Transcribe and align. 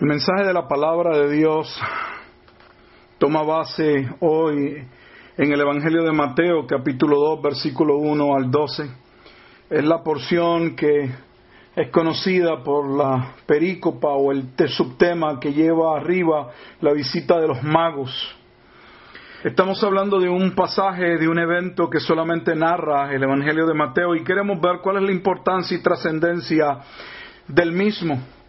El 0.00 0.06
mensaje 0.06 0.44
de 0.46 0.54
la 0.54 0.66
palabra 0.66 1.14
de 1.18 1.30
Dios 1.30 1.78
toma 3.18 3.42
base 3.42 4.08
hoy 4.20 4.82
en 5.36 5.52
el 5.52 5.60
Evangelio 5.60 6.02
de 6.04 6.12
Mateo, 6.12 6.66
capítulo 6.66 7.18
2, 7.18 7.42
versículo 7.42 7.98
1 7.98 8.34
al 8.34 8.50
12. 8.50 8.90
Es 9.68 9.84
la 9.84 10.02
porción 10.02 10.74
que 10.74 11.10
es 11.76 11.90
conocida 11.90 12.64
por 12.64 12.88
la 12.96 13.34
perícopa 13.44 14.08
o 14.08 14.32
el 14.32 14.46
subtema 14.68 15.38
que 15.38 15.52
lleva 15.52 15.98
arriba 15.98 16.48
la 16.80 16.94
visita 16.94 17.38
de 17.38 17.48
los 17.48 17.62
magos. 17.62 18.10
Estamos 19.44 19.84
hablando 19.84 20.18
de 20.18 20.30
un 20.30 20.54
pasaje, 20.54 21.18
de 21.18 21.28
un 21.28 21.38
evento 21.38 21.90
que 21.90 22.00
solamente 22.00 22.54
narra 22.54 23.12
el 23.12 23.22
Evangelio 23.22 23.66
de 23.66 23.74
Mateo 23.74 24.14
y 24.14 24.24
queremos 24.24 24.62
ver 24.62 24.78
cuál 24.82 24.96
es 24.96 25.02
la 25.02 25.12
importancia 25.12 25.76
y 25.76 25.82
trascendencia 25.82 26.78
del 27.46 27.72
mismo. 27.72 28.39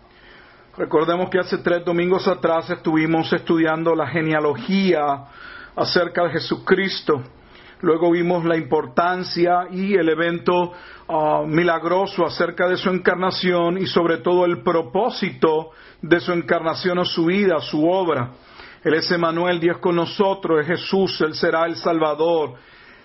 Recordemos 0.77 1.29
que 1.29 1.37
hace 1.37 1.57
tres 1.57 1.83
domingos 1.83 2.29
atrás 2.29 2.69
estuvimos 2.69 3.31
estudiando 3.33 3.93
la 3.93 4.07
genealogía 4.07 5.25
acerca 5.75 6.23
de 6.23 6.31
Jesucristo. 6.31 7.21
Luego 7.81 8.09
vimos 8.11 8.45
la 8.45 8.55
importancia 8.55 9.67
y 9.69 9.95
el 9.95 10.07
evento 10.07 10.71
ah, 11.09 11.43
milagroso 11.45 12.25
acerca 12.25 12.69
de 12.69 12.77
su 12.77 12.89
encarnación 12.89 13.79
y 13.79 13.85
sobre 13.85 14.19
todo 14.19 14.45
el 14.45 14.63
propósito 14.63 15.71
de 16.01 16.21
su 16.21 16.31
encarnación 16.31 16.99
o 16.99 17.05
su 17.05 17.25
vida, 17.25 17.59
su 17.59 17.85
obra. 17.85 18.31
Él 18.81 18.93
es 18.93 19.11
Emanuel, 19.11 19.59
Dios 19.59 19.77
con 19.79 19.97
nosotros, 19.97 20.61
es 20.61 20.67
Jesús, 20.67 21.19
Él 21.19 21.35
será 21.35 21.65
el 21.65 21.75
Salvador 21.75 22.53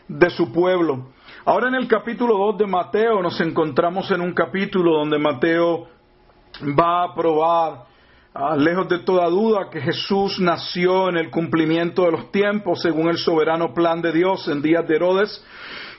de 0.07 0.31
su 0.31 0.53
pueblo. 0.53 1.09
Ahora 1.45 1.67
en 1.67 1.75
el 1.75 1.89
capítulo 1.89 2.39
2 2.39 2.59
de 2.59 2.67
Mateo 2.67 3.21
nos 3.23 3.41
encontramos 3.41 4.09
en 4.13 4.21
un 4.21 4.33
capítulo 4.35 4.99
donde 4.99 5.19
Mateo 5.19 5.96
va 6.63 7.05
a 7.05 7.15
probar, 7.15 7.85
ah, 8.35 8.57
lejos 8.57 8.89
de 8.89 8.99
toda 9.01 9.29
duda, 9.29 9.71
que 9.71 9.81
Jesús 9.81 10.39
nació 10.41 11.09
en 11.09 11.17
el 11.17 11.31
cumplimiento 11.31 12.05
de 12.05 12.13
los 12.13 12.31
tiempos 12.31 12.83
según 12.83 13.09
el 13.09 13.19
soberano 13.19 13.75
plan 13.75 14.01
de 14.01 14.13
Dios 14.13 14.49
en 14.49 14.63
días 14.63 14.87
de 14.87 14.97
Herodes, 14.97 15.45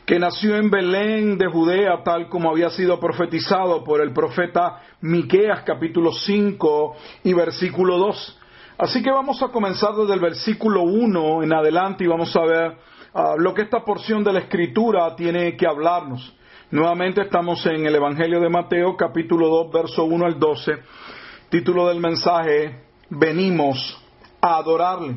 que 0.05 0.19
nació 0.19 0.55
en 0.55 0.69
Belén 0.69 1.37
de 1.37 1.47
Judea, 1.47 2.01
tal 2.03 2.29
como 2.29 2.49
había 2.49 2.69
sido 2.69 2.99
profetizado 2.99 3.83
por 3.83 4.01
el 4.01 4.13
profeta 4.13 4.81
Miqueas, 5.01 5.63
capítulo 5.63 6.13
5 6.13 6.95
y 7.23 7.33
versículo 7.33 7.97
2. 7.97 8.39
Así 8.77 9.01
que 9.01 9.11
vamos 9.11 9.41
a 9.41 9.49
comenzar 9.49 9.95
desde 9.95 10.13
el 10.13 10.19
versículo 10.19 10.83
1 10.83 11.43
en 11.43 11.51
adelante 11.51 12.03
y 12.03 12.07
vamos 12.07 12.35
a 12.35 12.45
ver 12.45 12.77
ah, 13.13 13.35
lo 13.37 13.53
que 13.53 13.63
esta 13.63 13.83
porción 13.83 14.23
de 14.23 14.33
la 14.33 14.39
Escritura 14.39 15.15
tiene 15.15 15.57
que 15.57 15.67
hablarnos. 15.67 16.36
Nuevamente 16.69 17.21
estamos 17.21 17.65
en 17.65 17.85
el 17.85 17.95
Evangelio 17.95 18.41
de 18.41 18.49
Mateo, 18.49 18.97
capítulo 18.97 19.47
2, 19.47 19.71
verso 19.71 20.03
1 20.03 20.25
al 20.25 20.37
12. 20.37 20.73
Título 21.47 21.87
del 21.87 22.01
mensaje, 22.01 22.83
venimos 23.09 23.97
a 24.41 24.57
adorarle. 24.57 25.15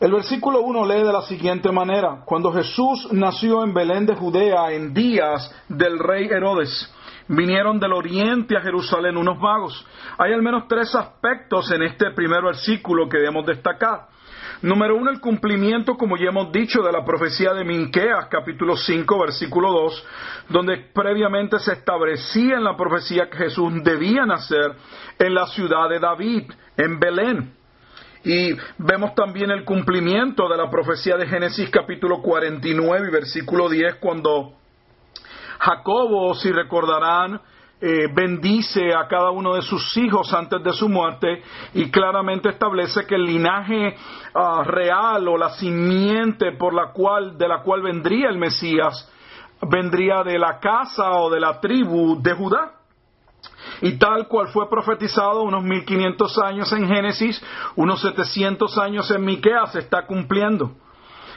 El 0.00 0.10
versículo 0.10 0.62
1 0.62 0.86
lee 0.86 1.04
de 1.04 1.12
la 1.12 1.20
siguiente 1.20 1.70
manera, 1.70 2.22
cuando 2.24 2.50
Jesús 2.50 3.12
nació 3.12 3.62
en 3.62 3.74
Belén 3.74 4.06
de 4.06 4.14
Judea 4.14 4.72
en 4.72 4.94
días 4.94 5.54
del 5.68 5.98
rey 5.98 6.28
Herodes, 6.28 6.90
vinieron 7.32 7.80
del 7.80 7.92
oriente 7.92 8.56
a 8.56 8.60
Jerusalén 8.60 9.16
unos 9.16 9.38
magos. 9.38 9.86
Hay 10.18 10.32
al 10.32 10.42
menos 10.42 10.68
tres 10.68 10.94
aspectos 10.94 11.70
en 11.72 11.82
este 11.82 12.10
primer 12.12 12.42
versículo 12.42 13.08
que 13.08 13.18
debemos 13.18 13.46
destacar. 13.46 14.08
Número 14.62 14.94
uno, 14.94 15.10
el 15.10 15.20
cumplimiento, 15.20 15.96
como 15.96 16.16
ya 16.16 16.28
hemos 16.28 16.52
dicho, 16.52 16.82
de 16.82 16.92
la 16.92 17.04
profecía 17.04 17.52
de 17.52 17.64
Minqueas, 17.64 18.26
capítulo 18.30 18.76
5, 18.76 19.18
versículo 19.18 19.72
2, 19.72 20.06
donde 20.50 20.76
previamente 20.94 21.58
se 21.58 21.72
establecía 21.72 22.56
en 22.56 22.64
la 22.64 22.76
profecía 22.76 23.28
que 23.28 23.38
Jesús 23.38 23.72
debía 23.82 24.24
nacer 24.24 24.74
en 25.18 25.34
la 25.34 25.46
ciudad 25.46 25.88
de 25.88 25.98
David, 25.98 26.52
en 26.76 27.00
Belén. 27.00 27.54
Y 28.24 28.52
vemos 28.78 29.16
también 29.16 29.50
el 29.50 29.64
cumplimiento 29.64 30.48
de 30.48 30.56
la 30.56 30.70
profecía 30.70 31.16
de 31.16 31.26
Génesis 31.26 31.68
capítulo 31.70 32.22
49 32.22 33.08
y 33.08 33.10
versículo 33.10 33.68
10, 33.68 33.96
cuando 33.96 34.61
Jacobo, 35.62 36.34
si 36.34 36.50
recordarán, 36.50 37.40
eh, 37.80 38.08
bendice 38.12 38.94
a 38.94 39.06
cada 39.06 39.30
uno 39.30 39.54
de 39.54 39.62
sus 39.62 39.96
hijos 39.96 40.32
antes 40.34 40.62
de 40.62 40.72
su 40.72 40.88
muerte 40.88 41.42
y 41.74 41.90
claramente 41.90 42.48
establece 42.48 43.06
que 43.06 43.14
el 43.14 43.24
linaje 43.24 43.96
ah, 44.34 44.62
real 44.64 45.26
o 45.28 45.36
la 45.36 45.50
simiente 45.50 46.52
por 46.52 46.74
la 46.74 46.92
cual 46.92 47.38
de 47.38 47.46
la 47.46 47.62
cual 47.62 47.82
vendría 47.82 48.28
el 48.28 48.38
Mesías 48.38 49.08
vendría 49.68 50.22
de 50.24 50.38
la 50.38 50.58
casa 50.58 51.12
o 51.12 51.30
de 51.30 51.40
la 51.40 51.60
tribu 51.60 52.20
de 52.20 52.34
Judá. 52.34 52.72
Y 53.80 53.98
tal 53.98 54.28
cual 54.28 54.48
fue 54.48 54.68
profetizado 54.68 55.42
unos 55.42 55.62
1500 55.62 56.38
años 56.38 56.72
en 56.72 56.88
Génesis, 56.88 57.42
unos 57.76 58.00
700 58.00 58.78
años 58.78 59.10
en 59.10 59.24
Miqueas 59.24 59.72
se 59.72 59.80
está 59.80 60.06
cumpliendo. 60.06 60.72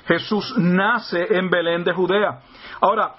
Jesús 0.08 0.54
nace 0.58 1.26
en 1.36 1.50
Belén 1.50 1.84
de 1.84 1.94
Judea. 1.94 2.42
Ahora, 2.80 3.16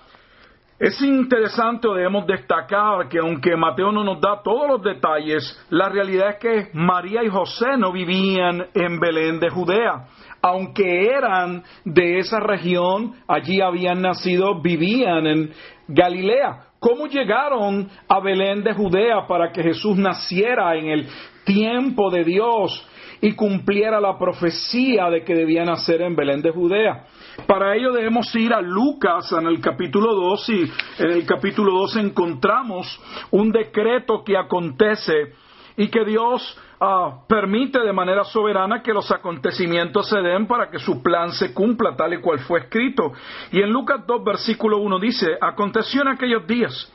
es 0.79 1.01
interesante 1.01 1.89
o 1.89 1.95
debemos 1.95 2.27
destacar 2.27 3.09
que 3.09 3.19
aunque 3.19 3.57
Mateo 3.57 3.91
no 3.93 4.05
nos 4.05 4.21
da 4.21 4.43
todos 4.43 4.69
los 4.69 4.83
detalles, 4.83 5.59
la 5.71 5.89
realidad 5.89 6.31
es 6.31 6.37
que 6.37 6.71
María 6.75 7.25
y 7.25 7.29
José 7.29 7.79
no 7.79 7.93
vivían 7.93 8.67
en 8.75 9.01
Belén 9.01 9.41
de 9.41 9.49
Judea. 9.49 10.07
Aunque 10.43 11.07
eran 11.07 11.63
de 11.85 12.19
esa 12.19 12.41
región, 12.41 13.15
allí 13.27 13.63
habían 13.63 14.03
nacido, 14.03 14.61
vivían 14.61 15.27
en 15.27 15.51
Galilea. 15.89 16.67
¿Cómo 16.79 17.07
llegaron 17.07 17.89
a 18.07 18.21
Belén 18.21 18.63
de 18.63 18.75
Judea 18.75 19.27
para 19.27 19.51
que 19.53 19.63
Jesús 19.63 19.97
naciera 19.97 20.77
en 20.77 20.89
el 20.89 21.09
tiempo 21.47 22.11
de 22.11 22.23
Dios 22.23 22.87
y 23.23 23.33
cumpliera 23.33 23.99
la 23.99 24.19
profecía 24.19 25.09
de 25.09 25.25
que 25.25 25.35
debía 25.35 25.65
nacer 25.65 26.03
en 26.03 26.15
Belén 26.15 26.43
de 26.43 26.51
Judea? 26.51 27.07
Para 27.45 27.77
ello 27.77 27.93
debemos 27.93 28.35
ir 28.35 28.53
a 28.55 28.63
Lucas 28.63 29.31
en 29.33 29.47
el 29.47 29.61
capítulo 29.61 30.15
2 30.15 30.49
y 30.49 30.73
en 30.99 31.11
el 31.11 31.27
capítulo 31.27 31.73
2 31.81 31.97
encontramos 31.97 33.01
un 33.31 33.53
decreto 33.53 34.25
que 34.25 34.37
acontece 34.37 35.35
y 35.77 35.89
que 35.89 36.05
Dios 36.05 36.59
ah, 36.81 37.25
permite 37.29 37.81
de 37.81 37.93
manera 37.93 38.25
soberana 38.25 38.83
que 38.83 38.95
los 38.95 39.11
acontecimientos 39.13 40.09
se 40.09 40.21
den 40.21 40.47
para 40.47 40.71
que 40.71 40.79
su 40.79 41.03
plan 41.03 41.33
se 41.33 41.53
cumpla 41.53 41.95
tal 41.95 42.15
y 42.15 42.21
cual 42.21 42.39
fue 42.41 42.61
escrito. 42.61 43.13
Y 43.53 43.61
en 43.61 43.71
Lucas 43.71 44.07
2 44.07 44.25
versículo 44.25 44.79
1 44.79 44.99
dice, 44.99 45.37
aconteció 45.41 46.03
en 46.03 46.09
aquellos 46.09 46.47
días 46.47 46.91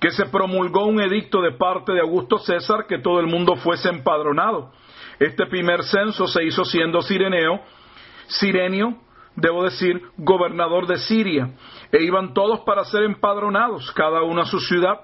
que 0.00 0.10
se 0.10 0.26
promulgó 0.26 0.86
un 0.86 1.00
edicto 1.00 1.42
de 1.42 1.52
parte 1.52 1.92
de 1.92 2.00
Augusto 2.00 2.38
César 2.38 2.86
que 2.88 2.98
todo 2.98 3.20
el 3.20 3.26
mundo 3.26 3.56
fuese 3.56 3.90
empadronado. 3.90 4.72
Este 5.20 5.46
primer 5.46 5.84
censo 5.84 6.26
se 6.26 6.42
hizo 6.44 6.64
siendo 6.64 7.02
Sireneo, 7.02 7.60
Sirenio, 8.26 8.96
debo 9.36 9.64
decir, 9.64 10.02
gobernador 10.16 10.86
de 10.86 10.98
Siria, 10.98 11.50
e 11.90 12.02
iban 12.02 12.34
todos 12.34 12.60
para 12.60 12.84
ser 12.84 13.04
empadronados, 13.04 13.90
cada 13.92 14.22
uno 14.22 14.42
a 14.42 14.46
su 14.46 14.60
ciudad. 14.60 15.00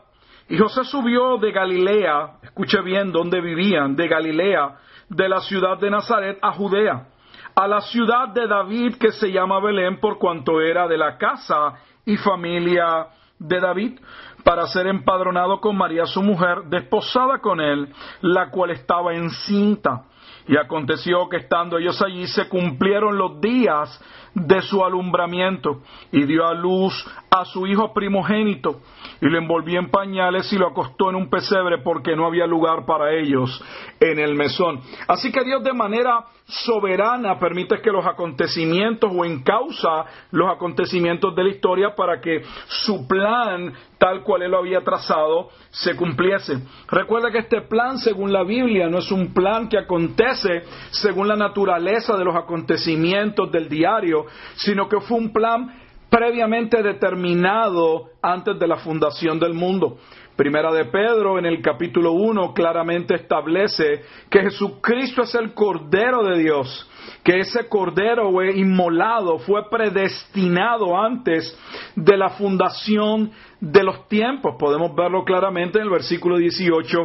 Y 0.49 0.57
José 0.57 0.85
subió 0.85 1.37
de 1.37 1.53
Galilea, 1.53 2.39
escuche 2.43 2.81
bien 2.81 3.13
dónde 3.13 3.41
vivían, 3.41 3.97
de 3.97 4.09
Galilea, 4.09 4.77
de 5.09 5.29
la 5.29 5.41
ciudad 5.41 5.79
de 5.79 5.91
Nazaret 5.91 6.39
a 6.43 6.53
Judea, 6.53 7.09
a 7.55 7.67
la 7.67 7.81
ciudad 7.81 8.29
de 8.29 8.47
David 8.47 8.97
que 8.97 9.13
se 9.13 9.31
llama 9.33 9.61
Belén 9.61 10.01
por 10.01 10.19
cuanto 10.19 10.61
era 10.61 10.87
de 10.87 10.97
la 10.97 11.19
casa 11.19 11.75
y 12.05 12.17
familia 12.17 13.09
de 13.39 13.61
David, 13.61 14.01
para 14.45 14.67
ser 14.67 14.87
empadronado 14.87 15.61
con 15.61 15.77
María 15.77 16.07
su 16.07 16.23
mujer, 16.23 16.63
desposada 16.67 17.39
con 17.41 17.61
él, 17.61 17.93
la 18.23 18.51
cual 18.51 18.71
estaba 18.71 19.15
encinta. 19.15 20.05
Y 20.47 20.57
aconteció 20.57 21.29
que 21.29 21.37
estando 21.37 21.77
ellos 21.77 22.01
allí 22.01 22.27
se 22.27 22.49
cumplieron 22.49 23.19
los 23.19 23.41
días 23.41 24.03
de 24.47 24.63
su 24.63 24.85
alumbramiento 24.85 25.83
y 26.13 26.25
dio 26.25 26.47
a 26.47 26.55
luz 26.55 27.07
a 27.31 27.45
su 27.45 27.67
hijo 27.67 27.93
primogénito 27.93 28.81
y 29.21 29.27
lo 29.27 29.39
envolvió 29.39 29.79
en 29.79 29.91
pañales 29.91 30.53
y 30.53 30.57
lo 30.57 30.69
acostó 30.69 31.11
en 31.11 31.17
un 31.17 31.31
pesebre 31.31 31.79
porque 31.79 32.17
no 32.17 32.27
había 32.27 32.47
lugar 32.47 32.85
para 32.87 33.13
ellos 33.13 33.63
en 34.01 34.19
el 34.19 34.35
mesón. 34.35 34.81
Así 35.07 35.33
que 35.33 35.45
Dios 35.45 35.63
de 35.63 35.73
manera 35.73 36.25
soberana 36.47 37.39
permite 37.39 37.81
que 37.81 37.91
los 37.91 38.07
acontecimientos 38.07 39.11
o 39.15 39.25
encausa 39.25 40.07
los 40.31 40.51
acontecimientos 40.51 41.35
de 41.35 41.45
la 41.45 41.51
historia 41.51 41.95
para 41.95 42.21
que 42.21 42.43
su 42.67 43.07
plan 43.07 43.75
tal 43.99 44.23
cual 44.23 44.43
él 44.43 44.53
lo 44.53 44.59
había 44.59 44.81
trazado, 44.81 45.49
se 45.71 45.97
cumpliese. 45.97 46.61
Recuerda 46.89 47.31
que 47.31 47.39
este 47.39 47.63
plan, 47.63 47.99
según 47.99 48.33
la 48.33 48.45
Biblia, 48.45 48.89
no 48.89 48.99
es 48.99 49.11
un 49.11 49.35
plan 49.35 49.69
que 49.69 49.77
acontece 49.77 50.63
según 50.91 51.27
la 51.27 51.37
naturaleza 51.37 52.17
de 52.17 52.25
los 52.25 52.37
acontecimientos 52.37 53.51
del 53.51 53.69
diario, 53.69 54.27
sino 54.57 54.89
que 54.89 55.01
fue 55.01 55.19
un 55.19 55.33
plan 55.33 55.73
previamente 56.11 56.83
determinado 56.83 58.11
antes 58.23 58.59
de 58.59 58.67
la 58.67 58.77
fundación 58.77 59.39
del 59.39 59.55
mundo. 59.55 59.99
Primera 60.37 60.73
de 60.73 60.85
Pedro 60.85 61.37
en 61.37 61.47
el 61.47 61.61
capítulo 61.61 62.13
1 62.13 62.55
claramente 62.55 63.17
establece 63.17 64.03
que 64.31 64.43
Jesucristo 64.43 65.23
es 65.23 65.35
el 65.35 65.53
Cordero 65.53 66.23
de 66.23 66.39
Dios, 66.39 66.89
que 67.25 67.41
ese 67.41 67.69
Cordero 67.69 68.31
inmolado 68.55 69.41
fue 69.41 69.69
predestinado 69.69 70.97
antes 70.97 71.59
de 71.97 72.17
la 72.17 72.29
fundación 72.31 73.33
de 73.61 73.83
los 73.83 74.07
tiempos. 74.07 74.55
Podemos 74.61 74.95
verlo 74.95 75.25
claramente 75.25 75.79
en 75.79 75.87
el 75.87 75.91
versículo 75.91 76.37
18 76.37 76.97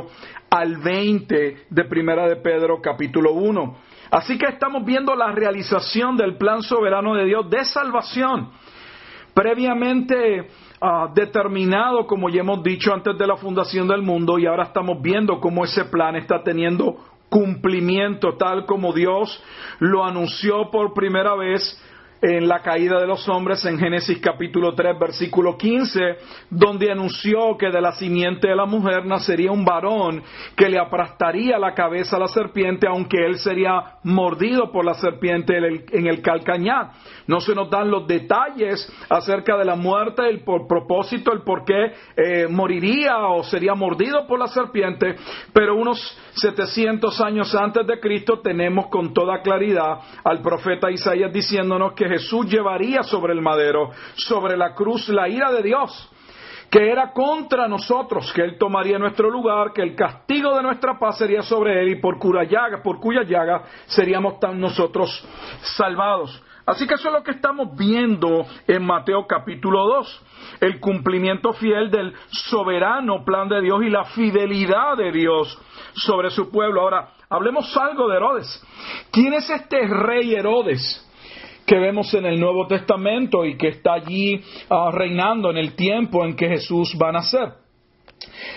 al 0.52 0.78
20 0.78 1.58
de 1.72 1.86
Primera 1.86 2.28
de 2.28 2.36
Pedro 2.36 2.82
capítulo 2.84 3.34
1. 3.34 3.93
Así 4.14 4.38
que 4.38 4.46
estamos 4.46 4.86
viendo 4.86 5.16
la 5.16 5.32
realización 5.32 6.16
del 6.16 6.38
plan 6.38 6.62
soberano 6.62 7.16
de 7.16 7.26
Dios 7.26 7.50
de 7.50 7.66
salvación 7.66 8.52
previamente 9.34 10.50
ah, 10.80 11.10
determinado, 11.12 12.06
como 12.06 12.30
ya 12.30 12.42
hemos 12.42 12.62
dicho 12.62 12.94
antes 12.94 13.18
de 13.18 13.26
la 13.26 13.38
fundación 13.38 13.88
del 13.88 14.04
mundo, 14.04 14.38
y 14.38 14.46
ahora 14.46 14.66
estamos 14.66 15.02
viendo 15.02 15.40
cómo 15.40 15.64
ese 15.64 15.86
plan 15.86 16.16
está 16.16 16.44
teniendo 16.44 16.96
cumplimiento 17.28 18.38
tal 18.38 18.68
como 18.68 18.94
Dios 18.94 19.44
lo 19.80 20.06
anunció 20.06 20.70
por 20.70 20.94
primera 20.94 21.34
vez 21.34 21.64
en 22.24 22.48
la 22.48 22.62
caída 22.62 23.02
de 23.02 23.06
los 23.06 23.28
hombres 23.28 23.66
en 23.66 23.78
Génesis 23.78 24.18
capítulo 24.22 24.74
3 24.74 24.98
versículo 24.98 25.58
15, 25.58 26.00
donde 26.50 26.90
anunció 26.90 27.58
que 27.58 27.70
de 27.70 27.82
la 27.82 27.92
simiente 27.92 28.48
de 28.48 28.56
la 28.56 28.66
mujer 28.66 29.06
nacería 29.06 29.52
un 29.52 29.66
varón 29.66 30.24
que 30.56 30.70
le 30.70 30.80
aplastaría 30.80 31.60
la 31.60 31.74
cabeza 31.74 32.16
a 32.16 32.22
la 32.22 32.30
serpiente, 32.30 32.88
aunque 32.88 33.26
él 33.26 33.38
sería 33.40 33.98
mordido 34.04 34.72
por 34.72 34.86
la 34.86 34.94
serpiente 34.94 35.58
en 35.58 36.08
el 36.08 36.22
calcañar. 36.22 36.92
No 37.28 37.42
se 37.42 37.54
nos 37.54 37.70
dan 37.70 37.92
los 37.92 38.08
detalles 38.08 38.90
acerca 39.10 39.58
de 39.58 39.66
la 39.66 39.76
muerte, 39.76 40.26
el 40.30 40.46
por 40.46 40.66
propósito, 40.66 41.34
el 41.34 41.42
por 41.42 41.66
qué 41.66 41.92
eh, 42.16 42.48
moriría 42.50 43.18
o 43.28 43.44
sería 43.44 43.76
mordido 43.76 44.26
por 44.28 44.40
la 44.40 44.48
serpiente, 44.48 45.16
pero 45.52 45.76
unos 45.76 46.00
700 46.36 47.20
años 47.20 47.54
antes 47.54 47.86
de 47.86 48.00
Cristo 48.00 48.40
tenemos 48.40 48.88
con 48.88 49.14
toda 49.14 49.42
claridad 49.42 50.00
al 50.24 50.42
profeta 50.42 50.90
Isaías 50.90 51.34
diciéndonos 51.34 51.92
que 51.94 52.13
Jesús 52.14 52.46
llevaría 52.46 53.02
sobre 53.04 53.34
el 53.34 53.42
madero, 53.42 53.90
sobre 54.16 54.56
la 54.56 54.76
cruz, 54.76 55.10
la 55.10 55.28
ira 55.28 55.52
de 55.52 55.64
Dios, 55.64 56.10
que 56.70 56.92
era 56.92 57.12
contra 57.12 57.68
nosotros, 57.68 58.32
que 58.34 58.42
Él 58.44 58.58
tomaría 58.60 59.00
nuestro 59.00 59.30
lugar, 59.30 59.74
que 59.74 59.82
el 59.82 59.96
castigo 59.96 60.56
de 60.56 60.64
nuestra 60.64 61.00
paz 61.00 61.18
sería 61.18 61.42
sobre 61.42 61.82
Él 61.82 61.90
y 61.90 62.02
por 62.02 62.20
cuya 62.20 62.44
llaga, 62.44 62.84
por 62.84 63.00
cuya 63.00 63.24
llaga 63.24 63.64
seríamos 63.88 64.40
tan 64.40 64.60
nosotros 64.60 65.10
salvados. 65.76 66.42
Así 66.66 66.88
que 66.88 66.94
eso 66.94 67.10
es 67.10 67.14
lo 67.14 67.24
que 67.24 67.32
estamos 67.32 67.76
viendo 67.76 68.46
en 68.68 68.86
Mateo 68.86 69.28
capítulo 69.28 69.86
2, 69.86 70.22
el 70.62 70.80
cumplimiento 70.80 71.52
fiel 71.54 71.92
del 71.92 72.14
soberano 72.28 73.26
plan 73.26 73.50
de 73.50 73.62
Dios 73.62 73.84
y 73.84 73.90
la 73.90 74.06
fidelidad 74.06 74.96
de 74.98 75.12
Dios 75.12 75.60
sobre 75.96 76.30
su 76.30 76.50
pueblo. 76.50 76.82
Ahora, 76.82 77.10
hablemos 77.30 77.76
algo 77.76 78.08
de 78.08 78.16
Herodes. 78.16 78.64
¿Quién 79.12 79.34
es 79.34 79.50
este 79.50 79.88
rey 79.88 80.36
Herodes? 80.36 81.10
Que 81.66 81.78
vemos 81.78 82.14
en 82.14 82.26
el 82.26 82.40
Nuevo 82.40 82.68
Testamento 82.68 83.46
y 83.46 83.58
que 83.58 83.70
está 83.70 83.94
allí 83.94 84.42
ah, 84.70 84.90
reinando 84.92 85.50
en 85.50 85.58
el 85.58 85.76
tiempo 85.76 86.26
en 86.26 86.36
que 86.36 86.48
Jesús 86.48 86.98
va 87.02 87.10
a 87.10 87.14
nacer. 87.14 87.54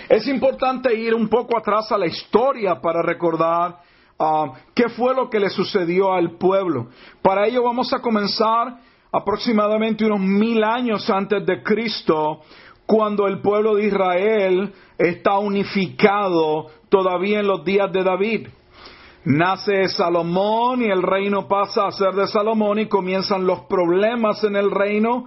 Es 0.09 0.27
importante 0.29 0.95
ir 0.95 1.15
un 1.15 1.29
poco 1.29 1.59
atrás 1.59 1.91
a 1.91 1.99
la 1.99 2.07
historia 2.07 2.81
para 2.81 3.03
recordar 3.03 3.77
ah, 4.19 4.53
qué 4.75 4.89
fue 4.89 5.15
lo 5.15 5.29
que 5.29 5.41
le 5.41 5.51
sucedió 5.51 6.13
al 6.13 6.37
pueblo. 6.37 6.89
Para 7.23 7.47
ello 7.47 7.63
vamos 7.63 7.93
a 7.93 8.01
comenzar 8.01 8.79
aproximadamente 9.13 10.05
unos 10.05 10.21
mil 10.21 10.63
años 10.63 11.09
antes 11.09 11.45
de 11.47 11.63
Cristo, 11.63 12.41
cuando 12.87 13.27
el 13.27 13.41
pueblo 13.41 13.77
de 13.77 13.87
Israel 13.87 14.73
está 14.99 15.39
unificado 15.39 16.67
todavía 16.89 17.41
en 17.41 17.47
los 17.47 17.65
días 17.65 17.91
de 17.93 18.05
David. 18.05 18.49
Nace 19.27 19.89
Salomón 19.89 20.83
y 20.83 20.85
el 20.85 21.03
reino 21.03 21.49
pasa 21.49 21.89
a 21.89 21.91
ser 21.91 22.15
de 22.15 22.29
Salomón 22.29 22.79
y 22.79 22.87
comienzan 22.87 23.45
los 23.45 23.63
problemas 23.63 24.45
en 24.45 24.55
el 24.55 24.71
reino 24.71 25.25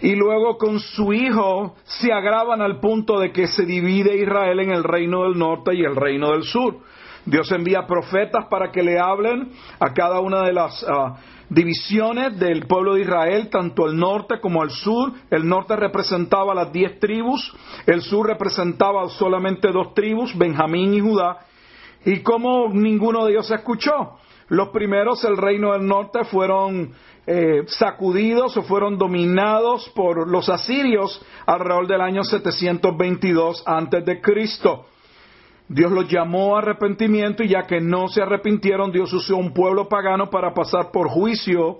y 0.00 0.14
luego 0.14 0.56
con 0.56 0.80
su 0.80 1.12
hijo 1.12 1.74
se 1.84 2.14
agravan 2.14 2.62
al 2.62 2.80
punto 2.80 3.20
de 3.20 3.30
que 3.30 3.46
se 3.46 3.66
divide 3.66 4.16
Israel 4.16 4.58
en 4.60 4.70
el 4.70 4.82
reino 4.82 5.24
del 5.24 5.38
norte 5.38 5.74
y 5.74 5.84
el 5.84 5.96
reino 5.96 6.30
del 6.30 6.44
sur. 6.44 6.78
Dios 7.26 7.52
envía 7.52 7.86
profetas 7.86 8.46
para 8.48 8.72
que 8.72 8.82
le 8.82 8.98
hablen 8.98 9.50
a 9.78 9.92
cada 9.92 10.20
una 10.20 10.44
de 10.44 10.54
las 10.54 10.82
ah, 10.88 11.16
divisiones 11.50 12.38
del 12.40 12.66
pueblo 12.66 12.94
de 12.94 13.02
Israel, 13.02 13.50
tanto 13.50 13.84
al 13.84 13.98
norte 13.98 14.40
como 14.40 14.62
al 14.62 14.70
sur. 14.70 15.12
El 15.30 15.46
norte 15.46 15.76
representaba 15.76 16.54
las 16.54 16.72
diez 16.72 16.98
tribus, 16.98 17.54
el 17.84 18.00
sur 18.00 18.28
representaba 18.28 19.06
solamente 19.10 19.70
dos 19.70 19.92
tribus, 19.92 20.36
Benjamín 20.38 20.94
y 20.94 21.00
Judá, 21.00 21.36
y 22.04 22.20
como 22.20 22.68
ninguno 22.68 23.24
de 23.24 23.32
ellos 23.32 23.50
escuchó. 23.50 24.18
Los 24.48 24.68
primeros, 24.68 25.24
el 25.24 25.36
reino 25.36 25.72
del 25.72 25.86
norte, 25.86 26.24
fueron 26.24 26.92
eh, 27.26 27.62
sacudidos 27.68 28.56
o 28.56 28.62
fueron 28.62 28.98
dominados 28.98 29.88
por 29.94 30.28
los 30.28 30.48
asirios 30.48 31.24
alrededor 31.46 31.86
del 31.86 32.00
año 32.00 32.24
722 32.24 33.62
antes 33.66 34.04
de 34.04 34.20
Cristo. 34.20 34.86
Dios 35.68 35.90
los 35.90 36.08
llamó 36.08 36.56
a 36.56 36.58
arrepentimiento 36.58 37.42
y 37.42 37.48
ya 37.48 37.62
que 37.62 37.80
no 37.80 38.08
se 38.08 38.20
arrepintieron, 38.20 38.92
Dios 38.92 39.12
usó 39.12 39.36
un 39.36 39.54
pueblo 39.54 39.88
pagano 39.88 40.28
para 40.28 40.52
pasar 40.52 40.90
por 40.90 41.08
juicio 41.08 41.78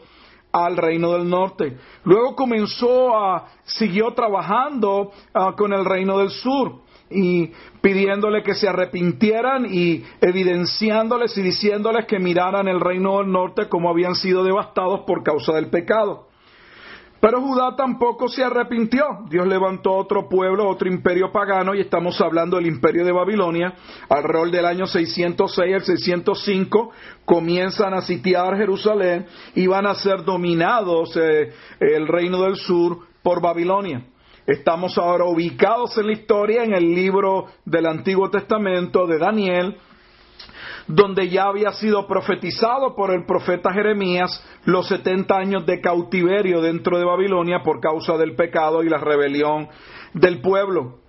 al 0.52 0.76
reino 0.76 1.12
del 1.12 1.28
norte. 1.28 1.76
Luego 2.04 2.34
comenzó 2.34 3.14
a, 3.14 3.48
siguió 3.64 4.12
trabajando 4.12 5.10
ah, 5.34 5.54
con 5.56 5.72
el 5.72 5.84
reino 5.84 6.18
del 6.18 6.30
sur 6.30 6.80
y 7.12 7.52
pidiéndole 7.80 8.42
que 8.42 8.54
se 8.54 8.68
arrepintieran 8.68 9.66
y 9.68 10.04
evidenciándoles 10.20 11.36
y 11.36 11.42
diciéndoles 11.42 12.06
que 12.06 12.18
miraran 12.18 12.68
el 12.68 12.80
reino 12.80 13.18
del 13.18 13.30
norte 13.30 13.68
como 13.68 13.90
habían 13.90 14.14
sido 14.14 14.44
devastados 14.44 15.00
por 15.06 15.22
causa 15.22 15.52
del 15.52 15.68
pecado. 15.68 16.28
Pero 17.22 17.40
Judá 17.40 17.76
tampoco 17.76 18.28
se 18.28 18.42
arrepintió. 18.42 19.04
Dios 19.30 19.46
levantó 19.46 19.92
otro 19.92 20.28
pueblo, 20.28 20.68
otro 20.68 20.88
imperio 20.88 21.30
pagano, 21.30 21.72
y 21.72 21.80
estamos 21.80 22.20
hablando 22.20 22.56
del 22.56 22.66
imperio 22.66 23.04
de 23.04 23.12
Babilonia. 23.12 23.74
Alrededor 24.08 24.50
del 24.50 24.66
año 24.66 24.88
606 24.88 25.72
al 25.72 25.82
605 25.82 26.90
comienzan 27.24 27.94
a 27.94 28.00
sitiar 28.00 28.56
Jerusalén 28.56 29.26
y 29.54 29.68
van 29.68 29.86
a 29.86 29.94
ser 29.94 30.24
dominados 30.24 31.16
eh, 31.16 31.52
el 31.78 32.08
reino 32.08 32.42
del 32.42 32.56
sur 32.56 32.98
por 33.22 33.40
Babilonia. 33.40 34.02
Estamos 34.46 34.98
ahora 34.98 35.24
ubicados 35.24 35.96
en 35.98 36.06
la 36.06 36.12
historia 36.12 36.64
en 36.64 36.74
el 36.74 36.92
libro 36.94 37.46
del 37.64 37.86
Antiguo 37.86 38.28
Testamento 38.28 39.06
de 39.06 39.18
Daniel, 39.18 39.76
donde 40.88 41.28
ya 41.28 41.44
había 41.44 41.70
sido 41.72 42.08
profetizado 42.08 42.96
por 42.96 43.12
el 43.12 43.24
profeta 43.24 43.72
Jeremías 43.72 44.44
los 44.64 44.88
70 44.88 45.36
años 45.36 45.64
de 45.64 45.80
cautiverio 45.80 46.60
dentro 46.60 46.98
de 46.98 47.04
Babilonia 47.04 47.62
por 47.62 47.78
causa 47.80 48.16
del 48.16 48.34
pecado 48.34 48.82
y 48.82 48.88
la 48.88 48.98
rebelión 48.98 49.68
del 50.12 50.40
pueblo. 50.40 51.01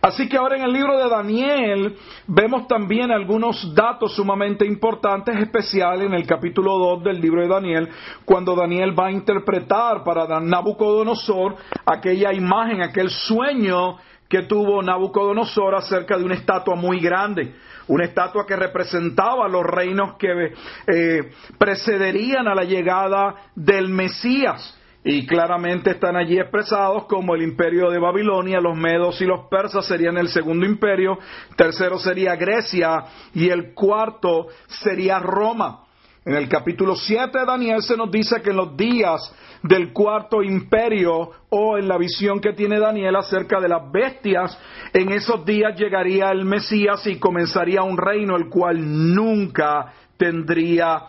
Así 0.00 0.28
que 0.28 0.36
ahora 0.36 0.56
en 0.56 0.62
el 0.62 0.72
libro 0.72 0.96
de 0.98 1.08
Daniel 1.08 1.96
vemos 2.26 2.68
también 2.68 3.10
algunos 3.10 3.74
datos 3.74 4.14
sumamente 4.14 4.66
importantes, 4.66 5.36
especiales 5.36 6.06
en 6.06 6.14
el 6.14 6.26
capítulo 6.26 6.78
2 6.78 7.04
del 7.04 7.20
libro 7.20 7.42
de 7.42 7.48
Daniel, 7.48 7.88
cuando 8.24 8.54
Daniel 8.54 8.98
va 8.98 9.06
a 9.06 9.12
interpretar 9.12 10.04
para 10.04 10.40
Nabucodonosor 10.40 11.56
aquella 11.84 12.32
imagen, 12.32 12.82
aquel 12.82 13.10
sueño 13.10 13.96
que 14.28 14.42
tuvo 14.42 14.82
Nabucodonosor 14.82 15.74
acerca 15.74 16.18
de 16.18 16.24
una 16.24 16.34
estatua 16.34 16.74
muy 16.74 17.00
grande, 17.00 17.54
una 17.88 18.04
estatua 18.04 18.44
que 18.46 18.56
representaba 18.56 19.48
los 19.48 19.64
reinos 19.64 20.16
que 20.16 20.52
eh, 20.86 21.30
precederían 21.58 22.48
a 22.48 22.54
la 22.54 22.64
llegada 22.64 23.34
del 23.54 23.88
Mesías 23.88 24.76
y 25.08 25.24
claramente 25.24 25.92
están 25.92 26.16
allí 26.16 26.36
expresados 26.36 27.04
como 27.04 27.36
el 27.36 27.42
imperio 27.42 27.90
de 27.90 27.98
Babilonia, 28.00 28.60
los 28.60 28.76
medos 28.76 29.20
y 29.20 29.24
los 29.24 29.46
persas 29.48 29.86
serían 29.86 30.16
el 30.16 30.26
segundo 30.26 30.66
imperio, 30.66 31.16
tercero 31.56 31.96
sería 31.96 32.34
Grecia 32.34 33.04
y 33.32 33.48
el 33.48 33.72
cuarto 33.72 34.48
sería 34.66 35.20
Roma. 35.20 35.84
En 36.24 36.34
el 36.34 36.48
capítulo 36.48 36.96
7 36.96 37.38
de 37.38 37.46
Daniel 37.46 37.82
se 37.82 37.96
nos 37.96 38.10
dice 38.10 38.42
que 38.42 38.50
en 38.50 38.56
los 38.56 38.76
días 38.76 39.32
del 39.62 39.92
cuarto 39.92 40.42
imperio 40.42 41.30
o 41.50 41.78
en 41.78 41.86
la 41.86 41.98
visión 41.98 42.40
que 42.40 42.52
tiene 42.52 42.80
Daniel 42.80 43.14
acerca 43.14 43.60
de 43.60 43.68
las 43.68 43.88
bestias, 43.92 44.58
en 44.92 45.12
esos 45.12 45.44
días 45.44 45.78
llegaría 45.78 46.32
el 46.32 46.44
Mesías 46.44 47.06
y 47.06 47.20
comenzaría 47.20 47.84
un 47.84 47.96
reino 47.96 48.34
el 48.34 48.48
cual 48.48 49.14
nunca 49.14 49.92
tendría 50.16 51.00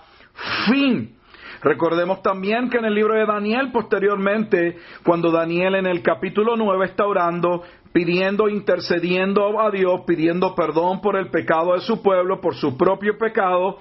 fin. 0.67 1.16
Recordemos 1.61 2.21
también 2.21 2.69
que 2.69 2.77
en 2.77 2.85
el 2.85 2.93
libro 2.93 3.15
de 3.15 3.25
Daniel, 3.25 3.71
posteriormente, 3.71 4.77
cuando 5.03 5.31
Daniel 5.31 5.75
en 5.75 5.87
el 5.87 6.01
capítulo 6.01 6.55
9 6.55 6.85
está 6.85 7.05
orando, 7.05 7.63
pidiendo, 7.91 8.47
intercediendo 8.47 9.59
a 9.59 9.71
Dios, 9.71 10.01
pidiendo 10.05 10.53
perdón 10.53 11.01
por 11.01 11.15
el 11.15 11.29
pecado 11.29 11.73
de 11.73 11.81
su 11.81 12.01
pueblo, 12.01 12.39
por 12.39 12.55
su 12.55 12.77
propio 12.77 13.17
pecado, 13.17 13.79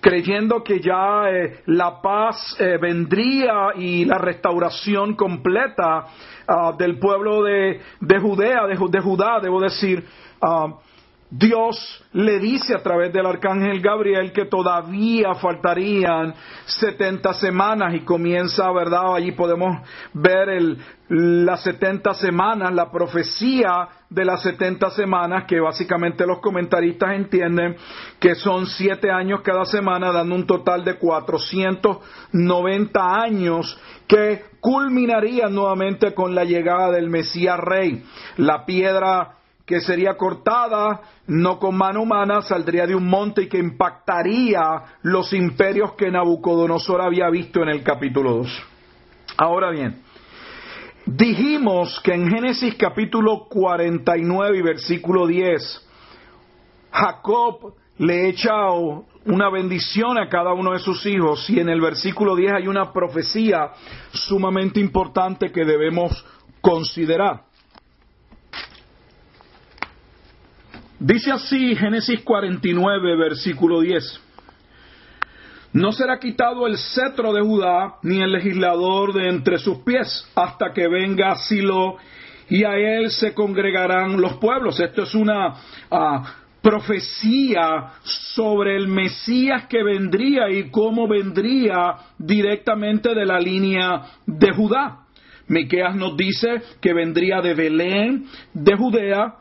creyendo 0.00 0.62
que 0.62 0.80
ya 0.80 1.30
eh, 1.30 1.62
la 1.66 2.02
paz 2.02 2.56
eh, 2.58 2.76
vendría 2.78 3.70
y 3.74 4.04
la 4.04 4.18
restauración 4.18 5.14
completa 5.14 6.06
ah, 6.46 6.72
del 6.76 6.98
pueblo 6.98 7.42
de, 7.42 7.80
Judea, 8.20 8.66
de, 8.66 8.76
de, 8.90 9.00
Judá, 9.00 9.40
debo 9.40 9.62
decir, 9.62 10.04
ah, 10.42 10.74
Dios 11.30 12.04
le 12.12 12.38
dice 12.38 12.74
a 12.74 12.82
través 12.82 13.12
del 13.12 13.26
arcángel 13.26 13.80
Gabriel 13.80 14.32
que 14.32 14.44
todavía 14.44 15.34
faltarían 15.34 16.34
70 16.66 17.34
semanas 17.34 17.94
y 17.94 18.00
comienza, 18.00 18.70
¿verdad? 18.70 19.16
Allí 19.16 19.32
podemos 19.32 19.78
ver 20.12 20.76
las 21.08 21.62
70 21.62 22.14
semanas, 22.14 22.72
la 22.72 22.90
profecía 22.90 23.88
de 24.08 24.24
las 24.24 24.42
70 24.42 24.90
semanas, 24.90 25.44
que 25.48 25.58
básicamente 25.58 26.24
los 26.26 26.38
comentaristas 26.38 27.14
entienden 27.14 27.76
que 28.20 28.36
son 28.36 28.66
7 28.66 29.10
años 29.10 29.40
cada 29.42 29.64
semana, 29.64 30.12
dando 30.12 30.36
un 30.36 30.46
total 30.46 30.84
de 30.84 30.98
490 30.98 33.22
años 33.22 33.76
que 34.06 34.44
culminarían 34.60 35.54
nuevamente 35.54 36.14
con 36.14 36.34
la 36.34 36.44
llegada 36.44 36.92
del 36.92 37.10
Mesías 37.10 37.58
Rey. 37.58 38.04
La 38.36 38.64
piedra 38.64 39.38
que 39.66 39.80
sería 39.80 40.16
cortada 40.16 41.00
no 41.26 41.58
con 41.58 41.76
mano 41.76 42.02
humana, 42.02 42.42
saldría 42.42 42.86
de 42.86 42.94
un 42.94 43.08
monte 43.08 43.42
y 43.42 43.48
que 43.48 43.58
impactaría 43.58 44.98
los 45.02 45.32
imperios 45.32 45.94
que 45.94 46.10
Nabucodonosor 46.10 47.00
había 47.00 47.30
visto 47.30 47.62
en 47.62 47.70
el 47.70 47.82
capítulo 47.82 48.32
2. 48.36 48.62
Ahora 49.38 49.70
bien, 49.70 50.02
dijimos 51.06 51.98
que 52.04 52.12
en 52.12 52.28
Génesis 52.28 52.74
capítulo 52.74 53.46
49 53.48 54.58
y 54.58 54.62
versículo 54.62 55.26
10, 55.26 55.88
Jacob 56.90 57.74
le 57.98 58.28
echa 58.28 58.70
una 59.24 59.48
bendición 59.48 60.18
a 60.18 60.28
cada 60.28 60.52
uno 60.52 60.72
de 60.72 60.78
sus 60.78 61.06
hijos 61.06 61.48
y 61.48 61.58
en 61.58 61.70
el 61.70 61.80
versículo 61.80 62.36
10 62.36 62.52
hay 62.52 62.68
una 62.68 62.92
profecía 62.92 63.70
sumamente 64.12 64.78
importante 64.78 65.50
que 65.50 65.64
debemos 65.64 66.24
considerar. 66.60 67.44
Dice 71.06 71.32
así 71.32 71.76
Génesis 71.76 72.22
49, 72.22 73.16
versículo 73.16 73.82
10. 73.82 74.22
No 75.74 75.92
será 75.92 76.18
quitado 76.18 76.66
el 76.66 76.78
cetro 76.78 77.34
de 77.34 77.42
Judá, 77.42 77.96
ni 78.02 78.22
el 78.22 78.32
legislador 78.32 79.12
de 79.12 79.28
entre 79.28 79.58
sus 79.58 79.80
pies, 79.80 80.26
hasta 80.34 80.72
que 80.72 80.88
venga 80.88 81.34
Silo, 81.34 81.98
y 82.48 82.64
a 82.64 82.76
él 82.78 83.10
se 83.10 83.34
congregarán 83.34 84.18
los 84.18 84.38
pueblos. 84.38 84.80
Esto 84.80 85.02
es 85.02 85.14
una 85.14 85.54
ah, 85.90 86.36
profecía 86.62 87.92
sobre 88.02 88.74
el 88.74 88.88
Mesías 88.88 89.66
que 89.66 89.82
vendría 89.82 90.48
y 90.48 90.70
cómo 90.70 91.06
vendría 91.06 91.96
directamente 92.16 93.14
de 93.14 93.26
la 93.26 93.38
línea 93.38 94.06
de 94.24 94.52
Judá. 94.54 95.00
Miqueas 95.48 95.96
nos 95.96 96.16
dice 96.16 96.62
que 96.80 96.94
vendría 96.94 97.42
de 97.42 97.52
Belén, 97.52 98.24
de 98.54 98.74
Judea, 98.74 99.34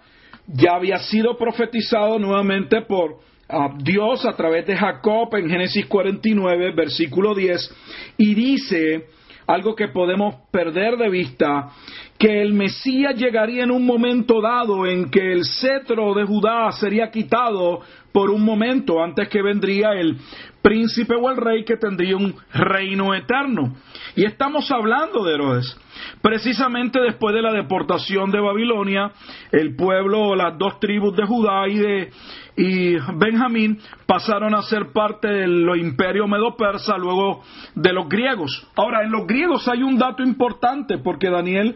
ya 0.48 0.76
había 0.76 0.98
sido 1.00 1.38
profetizado 1.38 2.20
nuevamente 2.20 2.82
por 2.82 3.20
ah, 3.50 3.70
Dios 3.78 4.26
a 4.26 4.34
través 4.34 4.66
de 4.68 4.76
Jacob 4.76 5.34
en 5.36 5.50
Génesis 5.50 5.86
49, 5.86 6.72
versículo 6.72 7.34
10, 7.34 7.76
y 8.18 8.34
dice 8.36 9.06
algo 9.48 9.76
que 9.76 9.90
podemos 9.90 10.36
perder 10.52 10.98
de 10.98 11.10
vista, 11.10 11.70
que 12.18 12.42
el 12.42 12.54
Mesías 12.54 13.16
llegaría 13.16 13.64
en 13.64 13.72
un 13.72 13.86
momento 13.86 14.42
dado 14.42 14.86
en 14.86 15.10
que 15.10 15.34
el 15.34 15.44
cetro 15.44 16.14
de 16.14 16.24
Judá 16.24 16.72
sería 16.72 17.12
quitado 17.12 17.82
por 18.14 18.30
un 18.30 18.46
momento 18.46 19.04
antes 19.04 19.28
que 19.28 19.42
vendría 19.42 19.92
el 19.94 20.18
príncipe 20.62 21.16
o 21.16 21.30
el 21.30 21.38
rey 21.38 21.66
que 21.66 21.76
tendría 21.76 22.16
un 22.16 22.36
reino 22.54 23.14
eterno. 23.14 23.76
Y 24.16 24.24
estamos 24.24 24.72
hablando 24.72 25.26
de 25.26 25.34
Herodes. 25.34 25.78
Precisamente 26.22 27.02
después 27.02 27.36
de 27.36 27.42
la 27.42 27.52
deportación 27.52 28.32
de 28.32 28.40
Babilonia, 28.40 29.12
el 29.52 29.76
pueblo, 29.76 30.36
las 30.36 30.58
dos 30.58 30.80
tribus 30.80 31.16
de 31.18 31.26
Judá 31.26 31.68
y 31.68 31.78
de 31.78 32.12
y 32.56 32.98
Benjamín 33.16 33.80
pasaron 34.06 34.54
a 34.54 34.62
ser 34.62 34.92
parte 34.94 35.28
del 35.28 35.68
imperio 35.76 36.28
medo-persa 36.28 36.98
luego 36.98 37.42
de 37.74 37.92
los 37.92 38.08
griegos. 38.08 38.68
Ahora, 38.76 39.04
en 39.04 39.12
los 39.12 39.26
griegos 39.26 39.68
hay 39.68 39.82
un 39.82 39.98
dato 39.98 40.22
importante 40.22 41.00
porque 41.00 41.32
Daniel 41.32 41.76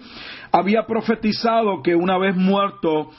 había 0.51 0.86
profetizado 0.86 1.82
que 1.82 1.96
una 1.96 2.20
vez 2.20 2.36
muerto 2.36 3.10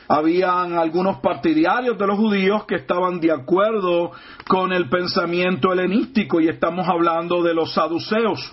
Habían 0.08 0.78
algunos 0.78 1.18
partidarios 1.18 1.98
de 1.98 2.08
los 2.08 2.18
judíos 2.18 2.66
que 2.66 2.76
estaban 2.76 3.20
de 3.20 3.32
acuerdo 3.32 4.12
con 4.48 4.74
el 4.74 4.90
pensamiento 4.90 5.74
helenístico 5.74 6.40
y 6.40 6.48
estamos 6.48 6.88
hablando 6.88 7.44
de 7.44 7.54
los 7.54 7.74
saduceos. 7.74 8.52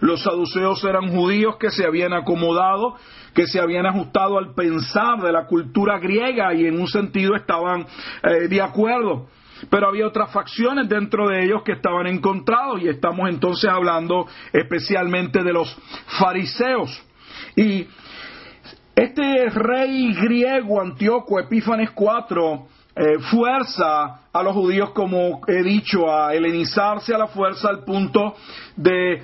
Los 0.00 0.22
saduceos 0.24 0.82
eran 0.82 1.14
judíos 1.14 1.56
que 1.58 1.70
se 1.70 1.86
habían 1.86 2.12
acomodado, 2.12 2.96
que 3.34 3.46
se 3.46 3.60
habían 3.60 3.86
ajustado 3.86 4.38
al 4.38 4.54
pensar 4.54 5.20
de 5.22 5.30
la 5.30 5.46
cultura 5.46 6.00
griega 6.00 6.52
y 6.54 6.66
en 6.66 6.80
un 6.80 6.88
sentido 6.88 7.36
estaban 7.36 7.86
eh, 8.24 8.48
de 8.48 8.60
acuerdo 8.60 9.28
pero 9.70 9.88
había 9.88 10.06
otras 10.06 10.32
facciones 10.32 10.88
dentro 10.88 11.28
de 11.28 11.44
ellos 11.44 11.62
que 11.62 11.72
estaban 11.72 12.06
encontrados 12.06 12.82
y 12.82 12.88
estamos 12.88 13.28
entonces 13.28 13.70
hablando 13.70 14.26
especialmente 14.52 15.42
de 15.42 15.52
los 15.52 15.76
fariseos. 16.18 17.02
Y 17.56 17.86
este 18.94 19.48
rey 19.50 20.14
griego 20.14 20.80
Antíoco 20.80 21.40
Epífanes 21.40 21.90
IV 21.96 22.66
eh, 22.94 23.18
fuerza 23.30 24.20
a 24.32 24.42
los 24.42 24.52
judíos, 24.52 24.90
como 24.90 25.40
he 25.46 25.62
dicho, 25.62 26.10
a 26.12 26.34
helenizarse 26.34 27.14
a 27.14 27.18
la 27.18 27.26
fuerza 27.28 27.68
al 27.68 27.84
punto 27.84 28.34
de 28.76 29.22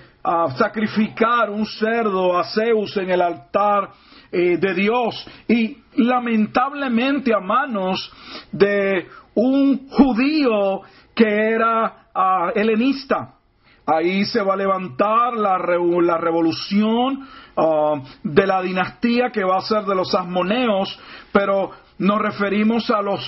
sacrificar 0.57 1.49
un 1.51 1.65
cerdo 1.65 2.37
a 2.37 2.45
Zeus 2.45 2.97
en 2.97 3.11
el 3.11 3.23
altar 3.23 3.91
eh, 4.31 4.59
de 4.59 4.75
Dios 4.75 5.27
y 5.49 5.79
lamentablemente 5.97 7.33
a 7.35 7.41
manos 7.41 8.13
de 8.53 9.07
un 9.41 9.89
judío 9.89 10.81
que 11.15 11.27
era 11.27 12.09
ah, 12.15 12.51
helenista. 12.55 13.35
Ahí 13.87 14.25
se 14.25 14.43
va 14.43 14.55
a 14.55 14.57
levantar 14.57 15.35
la, 15.35 15.57
la 15.57 16.19
revolución 16.19 17.27
ah, 17.57 17.95
de 18.23 18.47
la 18.47 18.61
dinastía 18.63 19.31
que 19.31 19.45
va 19.45 19.59
a 19.59 19.63
ser 19.63 19.85
de 19.85 19.95
los 19.95 20.13
asmoneos, 20.15 20.99
pero 21.33 21.71
nos 21.99 22.21
referimos 22.21 22.91
a 22.91 23.01
los 23.01 23.21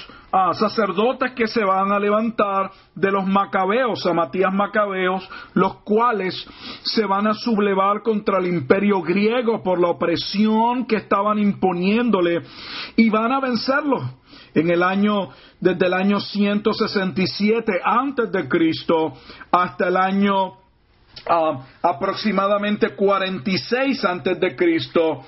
sacerdotes 0.53 1.33
que 1.33 1.49
se 1.49 1.65
van 1.65 1.91
a 1.91 1.99
levantar 1.99 2.71
de 2.95 3.11
los 3.11 3.27
macabeos, 3.27 4.07
a 4.07 4.13
Matías 4.13 4.53
Macabeos, 4.53 5.29
los 5.55 5.79
cuales 5.83 6.35
se 6.83 7.05
van 7.05 7.27
a 7.27 7.35
sublevar 7.35 8.03
contra 8.03 8.39
el 8.39 8.47
imperio 8.47 9.03
griego 9.03 9.61
por 9.63 9.81
la 9.81 9.89
opresión 9.89 10.87
que 10.87 10.97
estaban 10.97 11.41
imponiéndole 11.41 12.43
y 12.95 13.11
van 13.11 13.33
a 13.33 13.41
vencerlo 13.41 14.20
en 14.55 14.71
el 14.71 14.83
año 14.83 15.31
desde 15.61 15.87
el 15.87 15.95
año 15.95 16.21
167 16.21 17.81
antes 17.85 18.33
de 18.33 18.49
Cristo 18.49 19.15
hasta 19.51 19.89
el 19.89 19.97
año 19.97 20.55
ah, 21.29 21.67
aproximadamente 21.83 22.95
46 22.95 24.05
antes 24.05 24.41
de 24.41 24.57
Cristo 24.57 25.25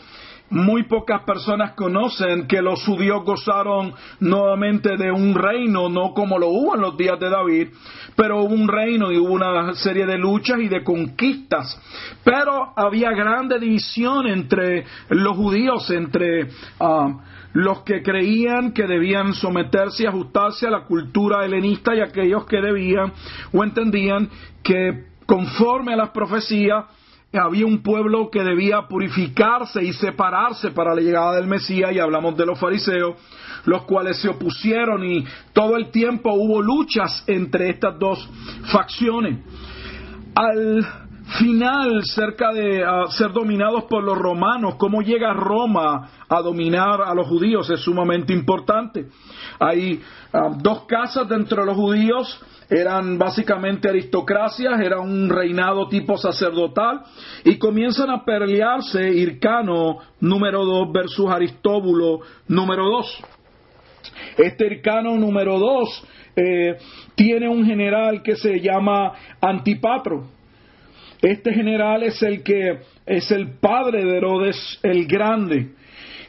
muy 0.53 0.83
pocas 0.85 1.23
personas 1.23 1.73
conocen 1.73 2.47
que 2.47 2.61
los 2.61 2.85
judíos 2.85 3.25
gozaron 3.25 3.95
nuevamente 4.21 4.99
de 4.99 5.11
un 5.11 5.35
reino, 5.35 5.89
no 5.89 6.13
como 6.13 6.39
lo 6.39 6.49
hubo 6.49 6.75
en 6.75 6.83
los 6.83 6.97
días 6.97 7.19
de 7.19 7.31
David, 7.31 7.69
pero 8.15 8.43
hubo 8.43 8.55
un 8.55 8.69
reino 8.69 9.11
y 9.11 9.17
hubo 9.17 9.33
una 9.33 9.73
serie 9.75 10.05
de 10.05 10.19
luchas 10.19 10.59
y 10.61 10.69
de 10.69 10.85
conquistas. 10.85 11.81
Pero 12.23 12.75
había 12.77 13.13
grande 13.13 13.59
división 13.59 14.27
entre 14.27 14.85
los 15.09 15.35
judíos, 15.37 15.91
entre 15.91 16.51
ah, 16.79 17.09
los 17.55 17.83
que 17.83 18.03
creían 18.03 18.73
que 18.73 18.87
debían 18.87 19.33
someterse 19.33 20.05
y 20.05 20.07
ajustarse 20.07 20.67
a 20.67 20.71
la 20.71 20.85
cultura 20.85 21.47
helenista 21.47 21.95
y 21.95 22.01
aquellos 22.01 22.45
que 22.45 22.61
debían 22.61 23.13
o 23.55 23.65
entendían 23.65 24.29
que 24.63 25.07
conforme 25.25 25.95
a 25.95 25.97
las 25.97 26.11
profecías 26.11 26.85
había 27.39 27.67
un 27.67 27.83
pueblo 27.83 28.31
que 28.31 28.43
debía 28.43 28.83
purificarse 28.89 29.83
y 29.83 29.93
separarse 29.93 30.71
para 30.71 30.95
la 30.95 31.01
llegada 31.01 31.37
del 31.37 31.47
Mesías 31.47 31.93
y 31.93 31.99
hablamos 31.99 32.37
de 32.37 32.47
los 32.47 32.59
fariseos, 32.59 33.15
los 33.65 33.83
cuales 33.85 34.21
se 34.21 34.29
opusieron 34.29 35.05
y 35.05 35.25
todo 35.53 35.77
el 35.77 35.91
tiempo 35.91 36.33
hubo 36.33 36.61
luchas 36.61 37.25
entre 37.27 37.71
estas 37.71 37.99
dos 37.99 38.29
facciones. 38.71 39.39
Al 40.35 40.87
final, 41.39 42.03
cerca 42.05 42.53
de 42.53 42.85
ser 43.11 43.33
dominados 43.33 43.85
por 43.85 44.03
los 44.03 44.19
romanos, 44.19 44.75
cómo 44.77 45.01
llega 45.01 45.33
Roma 45.33 46.09
a 46.29 46.43
dominar 46.43 47.01
a 47.03 47.15
los 47.15 47.27
judíos 47.27 47.71
es 47.71 47.81
sumamente 47.81 48.33
importante. 48.33 49.07
Hay 49.59 50.03
ah, 50.33 50.51
dos 50.59 50.85
casas 50.87 51.29
dentro 51.29 51.63
de 51.63 51.67
los 51.67 51.77
judíos 51.77 52.41
eran 52.73 53.19
básicamente 53.19 53.89
aristocracias, 53.89 54.81
era 54.81 54.99
un 54.99 55.29
reinado 55.29 55.89
tipo 55.89 56.17
sacerdotal, 56.17 57.03
y 57.45 57.59
comienzan 57.59 58.11
a 58.11 58.25
pelearse 58.25 59.11
Hircano 59.11 59.99
número 60.21 60.65
2 60.65 60.93
versus 60.93 61.31
Aristóbulo 61.31 62.21
número 62.49 62.87
2. 62.89 63.25
Este 64.39 64.67
Hircano 64.67 65.17
número 65.17 65.59
2 65.59 66.05
eh, 66.37 66.77
tiene 67.15 67.49
un 67.49 67.67
general 67.67 68.23
que 68.23 68.37
se 68.37 68.59
llama 68.59 69.13
Antipatro. 69.41 70.29
Este 71.21 71.53
general 71.53 72.03
es 72.03 72.23
el 72.23 72.43
que 72.43 72.81
es 73.07 73.31
el 73.31 73.59
padre 73.59 74.05
de 74.05 74.17
Herodes 74.17 74.81
el 74.83 75.07
Grande 75.07 75.73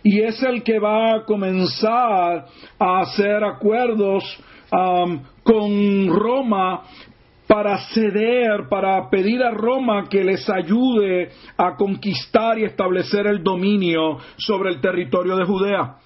y 0.04 0.20
es 0.20 0.44
el 0.44 0.62
que 0.62 0.78
va 0.78 1.16
a 1.16 1.24
comenzar 1.24 2.46
a 2.78 3.00
hacer 3.00 3.44
acuerdos 3.44 4.24
con 5.44 6.08
Roma 6.08 6.84
para 7.48 7.78
ceder, 7.94 8.68
para 8.70 9.10
pedir 9.10 9.44
a 9.44 9.52
Roma 9.52 10.08
que 10.10 10.24
les 10.24 10.50
ayude 10.50 11.30
a 11.58 11.76
conquistar 11.76 12.58
y 12.58 12.64
establecer 12.64 13.28
el 13.28 13.44
dominio 13.44 14.18
sobre 14.38 14.70
el 14.70 14.82
territorio 14.82 15.36
de 15.36 15.46
Judea. 15.46 15.98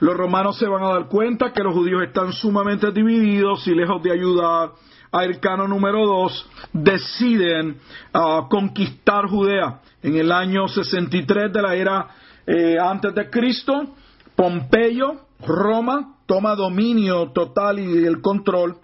Los 0.00 0.16
romanos 0.16 0.58
se 0.58 0.66
van 0.66 0.82
a 0.82 0.88
dar 0.88 1.08
cuenta 1.08 1.52
que 1.52 1.62
los 1.62 1.74
judíos 1.74 2.02
están 2.02 2.32
sumamente 2.32 2.90
divididos 2.92 3.66
y 3.66 3.74
lejos 3.74 4.02
de 4.02 4.12
ayudar 4.12 4.70
a 5.12 5.24
Ercano 5.24 5.66
número 5.66 6.06
2, 6.06 6.50
deciden 6.72 7.78
ah, 8.12 8.46
conquistar 8.48 9.26
Judea. 9.26 9.80
En 10.02 10.16
el 10.16 10.30
año 10.32 10.68
63 10.68 11.52
de 11.52 11.62
la 11.62 11.74
era 11.74 12.08
eh, 12.46 12.76
antes 12.80 13.14
de 13.14 13.28
Cristo, 13.28 13.94
Pompeyo, 14.34 15.16
Roma, 15.46 16.16
toma 16.30 16.54
dominio 16.54 17.32
total 17.32 17.80
y 17.80 18.06
el 18.06 18.20
control 18.20 18.76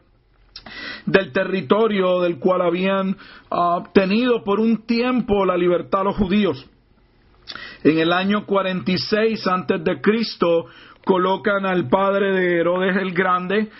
del 1.04 1.30
territorio 1.30 2.20
del 2.22 2.40
cual 2.40 2.60
habían 2.60 3.16
obtenido 3.50 4.42
por 4.42 4.58
un 4.58 4.84
tiempo 4.84 5.44
la 5.44 5.56
libertad 5.56 6.02
los 6.02 6.16
judíos. 6.16 6.66
En 7.84 7.98
el 7.98 8.12
año 8.12 8.46
46 8.46 9.46
antes 9.46 9.84
de 9.84 10.00
Cristo 10.00 10.66
colocan 11.04 11.66
al 11.66 11.88
padre 11.88 12.32
de 12.32 12.58
Herodes 12.58 12.96
el 12.96 13.12
Grande 13.12 13.70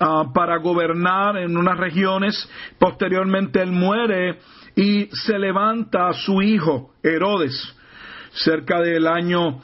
ah, 0.00 0.24
para 0.34 0.58
gobernar 0.58 1.38
en 1.38 1.56
unas 1.56 1.78
regiones. 1.78 2.46
Posteriormente 2.78 3.62
él 3.62 3.72
muere 3.72 4.38
y 4.76 5.06
se 5.12 5.38
levanta 5.38 6.12
su 6.12 6.42
hijo 6.42 6.90
Herodes 7.02 7.74
cerca 8.32 8.82
del 8.82 9.06
año 9.06 9.62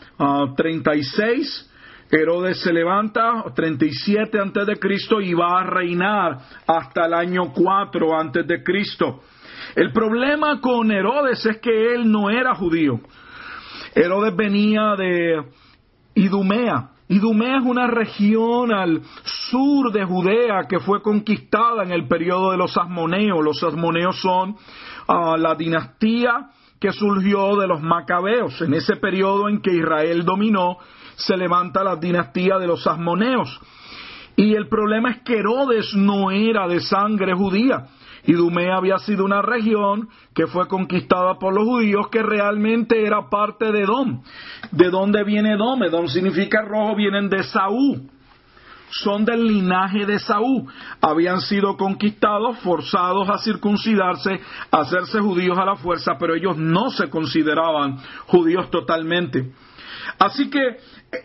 36 0.57 1.67
ah, 1.67 1.70
Herodes 2.11 2.61
se 2.61 2.73
levanta 2.73 3.45
37 3.55 4.41
antes 4.41 4.67
de 4.67 4.77
Cristo 4.79 5.21
y 5.21 5.33
va 5.33 5.61
a 5.61 5.65
reinar 5.65 6.39
hasta 6.67 7.07
el 7.07 7.15
año 7.15 7.53
4 7.53 8.19
antes 8.19 8.47
de 8.47 8.65
Cristo. 8.65 9.21
El 9.77 9.93
problema 9.93 10.61
con 10.61 10.91
Herodes 10.91 11.47
es 11.47 11.59
que 11.59 11.95
él 11.95 12.11
no 12.11 12.29
era 12.29 12.55
judío. 12.55 13.01
Herodes 13.95 14.35
venía 14.35 14.97
de 14.97 15.45
Idumea. 16.15 16.91
Idumea 17.09 17.59
es 17.59 17.65
una 17.65 17.87
región 17.87 18.73
al 18.73 19.03
sur 19.25 19.93
de 19.93 20.05
Judea 20.05 20.67
que 20.69 20.81
fue 20.81 21.03
conquistada 21.03 21.85
en 21.85 21.93
el 21.93 22.09
periodo 22.09 22.51
de 22.51 22.57
los 22.57 22.77
asmoneos. 22.77 23.45
Los 23.45 23.63
asmoneos 23.63 24.21
son 24.21 24.57
ah, 25.07 25.37
la 25.39 25.55
dinastía 25.55 26.51
que 26.81 26.93
surgió 26.93 27.57
de 27.57 27.69
los 27.69 27.83
macabeos, 27.83 28.61
en 28.63 28.75
ese 28.75 28.97
periodo 28.97 29.49
en 29.49 29.61
que 29.61 29.75
Israel 29.75 30.25
dominó 30.25 30.79
se 31.21 31.37
levanta 31.37 31.85
la 31.85 31.97
dinastía 31.97 32.59
de 32.59 32.67
los 32.67 32.87
asmoneos. 32.87 33.61
Y 34.37 34.55
el 34.55 34.69
problema 34.69 35.11
es 35.11 35.23
que 35.23 35.39
Herodes 35.39 35.95
no 35.95 36.31
era 36.31 36.67
de 36.67 36.81
sangre 36.81 37.35
judía. 37.35 37.87
Idumea 38.25 38.77
había 38.77 38.99
sido 38.99 39.25
una 39.25 39.43
región 39.43 40.09
que 40.35 40.47
fue 40.47 40.69
conquistada 40.69 41.39
por 41.39 41.55
los 41.55 41.65
judíos 41.65 42.09
que 42.11 42.23
realmente 42.23 43.05
era 43.05 43.29
parte 43.29 43.73
de 43.73 43.83
Edom. 43.83 44.23
¿De 44.71 44.91
dónde 44.91 45.25
viene 45.25 45.55
Edom? 45.55 45.83
Edom 45.83 46.07
significa 46.07 46.63
rojo, 46.63 46.97
vienen 46.97 47.29
de 47.29 47.43
Saúl. 47.43 48.11
Son 48.91 49.25
del 49.25 49.47
linaje 49.47 50.05
de 50.05 50.19
Saúl. 50.19 50.67
Habían 51.01 51.41
sido 51.41 51.77
conquistados, 51.77 52.59
forzados 52.59 53.29
a 53.31 53.39
circuncidarse, 53.39 54.41
a 54.71 54.79
hacerse 54.79 55.21
judíos 55.21 55.57
a 55.57 55.65
la 55.65 55.77
fuerza, 55.77 56.17
pero 56.19 56.35
ellos 56.35 56.57
no 56.57 56.91
se 56.91 57.09
consideraban 57.09 57.99
judíos 58.27 58.71
totalmente. 58.71 59.53
Así 60.19 60.51
que 60.51 60.77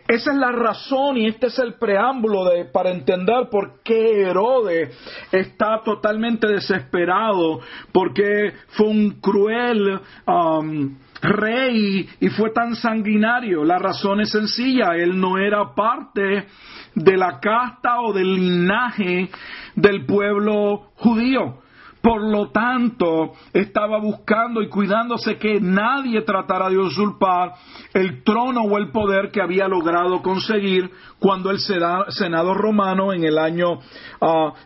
esa 0.07 0.31
es 0.31 0.37
la 0.37 0.51
razón 0.51 1.17
y 1.17 1.27
este 1.27 1.47
es 1.47 1.59
el 1.59 1.75
preámbulo 1.75 2.45
de, 2.45 2.65
para 2.65 2.91
entender 2.91 3.49
por 3.51 3.81
qué 3.83 4.21
Herodes 4.21 4.89
está 5.31 5.81
totalmente 5.83 6.47
desesperado, 6.47 7.59
porque 7.91 8.53
fue 8.69 8.87
un 8.87 9.19
cruel 9.21 9.99
um, 10.25 10.97
rey 11.21 12.09
y 12.19 12.29
fue 12.29 12.51
tan 12.51 12.75
sanguinario. 12.75 13.63
La 13.63 13.77
razón 13.77 14.21
es 14.21 14.31
sencilla, 14.31 14.95
él 14.95 15.19
no 15.19 15.37
era 15.37 15.75
parte 15.75 16.47
de 16.95 17.17
la 17.17 17.39
casta 17.39 18.01
o 18.01 18.13
del 18.13 18.33
linaje 18.33 19.29
del 19.75 20.05
pueblo 20.05 20.91
judío. 20.95 21.64
Por 22.05 22.21
lo 22.21 22.51
tanto, 22.51 23.33
estaba 23.51 23.97
buscando 23.97 24.61
y 24.61 24.69
cuidándose 24.69 25.39
que 25.39 25.59
nadie 25.59 26.21
tratara 26.21 26.69
de 26.69 26.77
usurpar 26.77 27.53
el 27.95 28.23
trono 28.23 28.61
o 28.61 28.77
el 28.77 28.91
poder 28.91 29.31
que 29.31 29.41
había 29.41 29.67
logrado 29.67 30.21
conseguir 30.21 30.91
cuando 31.17 31.49
el 31.49 31.57
Senado 31.57 32.53
romano 32.53 33.11
en 33.11 33.23
el 33.23 33.39
año 33.39 33.79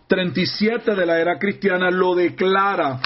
37 0.08 0.92
ah, 0.92 0.96
de 0.96 1.06
la 1.06 1.22
era 1.22 1.40
cristiana 1.40 1.90
lo 1.90 2.14
declara 2.14 3.00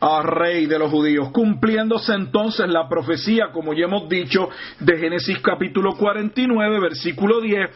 a 0.00 0.22
rey 0.22 0.66
de 0.66 0.76
los 0.76 0.90
judíos, 0.90 1.30
cumpliéndose 1.30 2.14
entonces 2.14 2.68
la 2.68 2.88
profecía, 2.88 3.52
como 3.52 3.72
ya 3.72 3.84
hemos 3.84 4.08
dicho, 4.08 4.48
de 4.80 4.98
Génesis 4.98 5.38
capítulo 5.38 5.92
49, 5.96 6.80
versículo 6.80 7.40
10, 7.40 7.70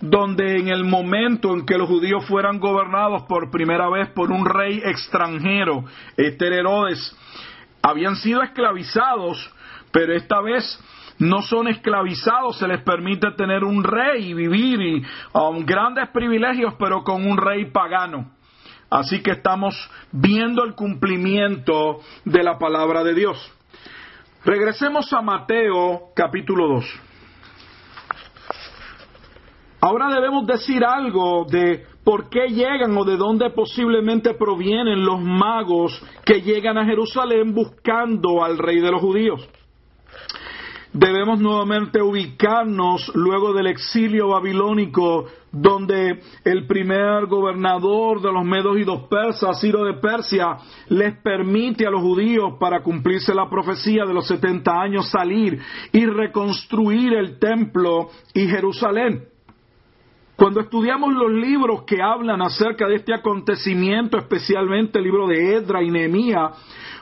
donde 0.00 0.58
en 0.58 0.68
el 0.68 0.84
momento 0.84 1.52
en 1.54 1.64
que 1.64 1.78
los 1.78 1.88
judíos 1.88 2.24
fueran 2.26 2.58
gobernados 2.58 3.22
por 3.22 3.50
primera 3.50 3.88
vez 3.88 4.08
por 4.10 4.30
un 4.30 4.44
rey 4.44 4.80
extranjero, 4.84 5.84
este 6.16 6.46
Herodes, 6.46 7.16
habían 7.82 8.16
sido 8.16 8.42
esclavizados, 8.42 9.50
pero 9.92 10.14
esta 10.14 10.40
vez 10.40 10.78
no 11.18 11.42
son 11.42 11.68
esclavizados, 11.68 12.58
se 12.58 12.68
les 12.68 12.82
permite 12.82 13.30
tener 13.32 13.64
un 13.64 13.82
rey 13.82 14.30
y 14.30 14.34
vivir 14.34 14.80
y 14.80 15.02
um, 15.32 15.64
grandes 15.64 16.08
privilegios, 16.10 16.74
pero 16.78 17.02
con 17.02 17.26
un 17.26 17.38
rey 17.38 17.66
pagano. 17.70 18.32
Así 18.90 19.22
que 19.22 19.32
estamos 19.32 19.74
viendo 20.12 20.64
el 20.64 20.74
cumplimiento 20.74 22.00
de 22.24 22.42
la 22.42 22.58
palabra 22.58 23.02
de 23.02 23.14
Dios. 23.14 23.52
Regresemos 24.44 25.12
a 25.12 25.22
Mateo 25.22 26.10
capítulo 26.14 26.68
2. 26.68 26.84
Ahora 29.86 30.12
debemos 30.12 30.44
decir 30.48 30.84
algo 30.84 31.46
de 31.48 31.84
por 32.02 32.28
qué 32.28 32.48
llegan 32.48 32.98
o 32.98 33.04
de 33.04 33.16
dónde 33.16 33.50
posiblemente 33.50 34.34
provienen 34.34 35.04
los 35.04 35.20
magos 35.20 36.02
que 36.24 36.42
llegan 36.42 36.76
a 36.76 36.84
Jerusalén 36.84 37.54
buscando 37.54 38.42
al 38.42 38.58
rey 38.58 38.80
de 38.80 38.90
los 38.90 39.00
judíos. 39.00 39.48
debemos 40.92 41.38
nuevamente 41.38 42.02
ubicarnos 42.02 43.12
luego 43.14 43.52
del 43.52 43.68
exilio 43.68 44.30
babilónico, 44.30 45.26
donde 45.52 46.20
el 46.42 46.66
primer 46.66 47.26
gobernador 47.26 48.20
de 48.20 48.32
los 48.32 48.44
medos 48.44 48.78
y 48.78 48.84
los 48.84 49.02
persas, 49.02 49.60
Ciro 49.60 49.84
de 49.84 50.00
Persia, 50.00 50.56
les 50.88 51.16
permite 51.22 51.86
a 51.86 51.90
los 51.90 52.00
judíos, 52.00 52.54
para 52.58 52.82
cumplirse 52.82 53.32
la 53.32 53.48
profecía 53.48 54.04
de 54.04 54.14
los 54.14 54.26
70 54.26 54.72
años, 54.72 55.08
salir 55.10 55.60
y 55.92 56.06
reconstruir 56.06 57.14
el 57.14 57.38
templo 57.38 58.08
y 58.34 58.48
Jerusalén. 58.48 59.35
Cuando 60.36 60.60
estudiamos 60.60 61.14
los 61.14 61.32
libros 61.32 61.84
que 61.84 62.02
hablan 62.02 62.42
acerca 62.42 62.86
de 62.86 62.96
este 62.96 63.14
acontecimiento, 63.14 64.18
especialmente 64.18 64.98
el 64.98 65.04
libro 65.04 65.26
de 65.26 65.54
Edra 65.54 65.82
y 65.82 65.90
Nehemías, 65.90 66.52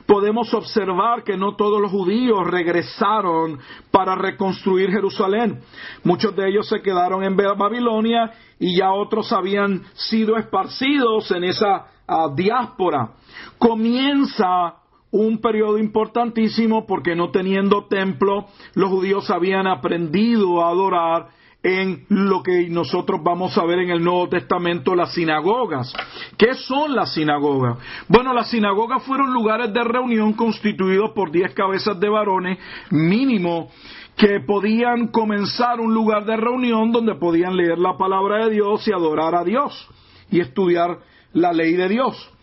podemos 0.07 0.55
observar 0.55 1.25
que 1.25 1.37
no 1.37 1.57
todos 1.57 1.81
los 1.81 1.91
judíos 1.91 2.47
regresaron 2.47 3.59
para 3.91 4.15
reconstruir 4.15 4.91
Jerusalén. 4.91 5.61
Muchos 6.05 6.37
de 6.37 6.49
ellos 6.49 6.69
se 6.69 6.81
quedaron 6.81 7.25
en 7.25 7.37
Babilonia 7.37 8.31
y 8.61 8.77
ya 8.79 8.93
otros 8.93 9.33
habían 9.33 9.83
sido 9.95 10.37
esparcidos 10.37 11.29
en 11.33 11.43
esa 11.43 11.87
ah, 12.07 12.29
diáspora. 12.37 13.15
Comienza 13.59 14.77
un 15.11 15.41
periodo 15.41 15.79
importantísimo 15.79 16.87
porque 16.87 17.17
no 17.17 17.31
teniendo 17.31 17.87
templo, 17.87 18.47
los 18.75 18.91
judíos 18.91 19.29
habían 19.31 19.67
aprendido 19.67 20.63
a 20.63 20.69
adorar 20.69 21.29
en 21.65 22.05
lo 22.11 22.43
que 22.43 22.69
nosotros 22.69 23.21
vamos 23.25 23.57
a 23.57 23.65
ver 23.65 23.79
en 23.79 23.91
el 23.91 24.05
Nuevo 24.05 24.29
Testamento, 24.29 24.95
las 24.95 25.15
sinagogas. 25.15 25.95
¿Qué 26.37 26.53
son 26.55 26.95
las 26.95 27.15
sinagogas? 27.15 27.79
Bueno, 28.07 28.35
las 28.35 28.51
sinagogas 28.51 29.03
fueron 29.03 29.33
lugares 29.33 29.73
de 29.73 29.83
reunión 29.83 30.35
constituidos 30.35 31.13
por 31.13 31.33
diez 31.33 31.55
cabezas 31.55 31.99
de 31.99 32.11
varones 32.11 32.59
mínimo 32.91 33.71
que 34.15 34.41
podían 34.41 35.09
comenzar 35.09 35.81
un 35.81 35.95
lugar 35.95 36.27
de 36.27 36.37
reunión 36.37 36.93
donde 36.93 37.15
podían 37.15 37.57
leer 37.57 37.79
la 37.79 37.97
palabra 37.97 38.45
de 38.45 38.53
Dios 38.53 38.87
y 38.87 38.93
adorar 38.93 39.35
a 39.35 39.43
Dios 39.43 39.89
y 40.31 40.41
estudiar 40.41 40.99
la 41.33 41.55
ley 41.55 41.73
de 41.73 41.89
Dios. 41.89 42.34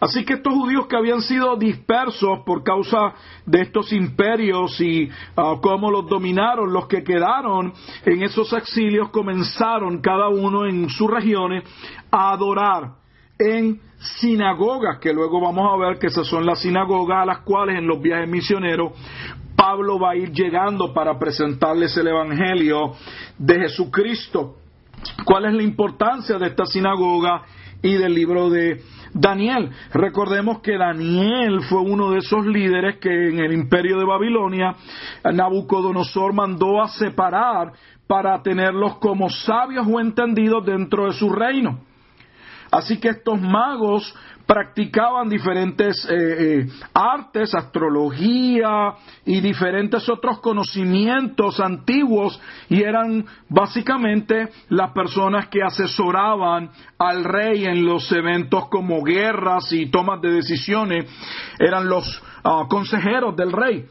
Así 0.00 0.24
que 0.24 0.34
estos 0.34 0.52
judíos 0.52 0.86
que 0.86 0.96
habían 0.96 1.22
sido 1.22 1.56
dispersos 1.56 2.40
por 2.44 2.62
causa 2.62 3.14
de 3.44 3.62
estos 3.62 3.92
imperios 3.92 4.80
y 4.80 5.08
uh, 5.36 5.60
cómo 5.60 5.90
los 5.90 6.08
dominaron, 6.08 6.72
los 6.72 6.86
que 6.86 7.02
quedaron 7.02 7.72
en 8.04 8.22
esos 8.22 8.52
exilios 8.52 9.10
comenzaron 9.10 10.00
cada 10.00 10.28
uno 10.28 10.66
en 10.66 10.88
sus 10.90 11.10
regiones 11.10 11.64
a 12.10 12.32
adorar 12.32 12.94
en 13.38 13.80
sinagogas, 13.98 14.98
que 14.98 15.12
luego 15.12 15.40
vamos 15.40 15.70
a 15.72 15.76
ver 15.76 15.98
que 15.98 16.08
esas 16.08 16.26
son 16.26 16.44
las 16.44 16.60
sinagogas 16.60 17.22
a 17.22 17.26
las 17.26 17.38
cuales 17.40 17.78
en 17.78 17.86
los 17.86 18.00
viajes 18.00 18.28
misioneros 18.28 18.92
Pablo 19.56 19.98
va 19.98 20.10
a 20.10 20.16
ir 20.16 20.30
llegando 20.32 20.92
para 20.92 21.18
presentarles 21.18 21.96
el 21.96 22.08
Evangelio 22.08 22.92
de 23.38 23.60
Jesucristo. 23.60 24.56
¿Cuál 25.24 25.46
es 25.46 25.54
la 25.54 25.62
importancia 25.62 26.38
de 26.38 26.48
esta 26.48 26.66
sinagoga 26.66 27.42
y 27.82 27.94
del 27.94 28.14
libro 28.14 28.50
de 28.50 28.82
Daniel. 29.12 29.70
Recordemos 29.92 30.60
que 30.60 30.76
Daniel 30.76 31.62
fue 31.68 31.80
uno 31.80 32.10
de 32.10 32.18
esos 32.18 32.46
líderes 32.46 32.98
que 32.98 33.28
en 33.28 33.38
el 33.38 33.52
imperio 33.52 33.98
de 33.98 34.04
Babilonia 34.04 34.74
Nabucodonosor 35.24 36.32
mandó 36.32 36.82
a 36.82 36.88
separar 36.88 37.72
para 38.06 38.40
tenerlos 38.42 38.98
como 38.98 39.28
sabios 39.28 39.86
o 39.90 40.00
entendidos 40.00 40.64
dentro 40.64 41.06
de 41.06 41.12
su 41.12 41.28
reino. 41.30 41.80
Así 42.70 42.98
que 42.98 43.08
estos 43.08 43.40
magos 43.40 44.14
practicaban 44.46 45.28
diferentes 45.28 46.06
eh, 46.08 46.14
eh, 46.14 46.66
artes, 46.94 47.54
astrología 47.54 48.94
y 49.24 49.40
diferentes 49.40 50.08
otros 50.08 50.40
conocimientos 50.40 51.58
antiguos 51.58 52.40
y 52.68 52.82
eran 52.82 53.26
básicamente 53.48 54.48
las 54.68 54.92
personas 54.92 55.48
que 55.48 55.62
asesoraban 55.62 56.70
al 56.98 57.24
rey 57.24 57.64
en 57.64 57.84
los 57.84 58.10
eventos 58.12 58.68
como 58.68 59.02
guerras 59.02 59.72
y 59.72 59.90
tomas 59.90 60.20
de 60.22 60.30
decisiones, 60.30 61.06
eran 61.58 61.88
los 61.88 62.22
ah, 62.44 62.66
consejeros 62.68 63.34
del 63.36 63.52
rey. 63.52 63.86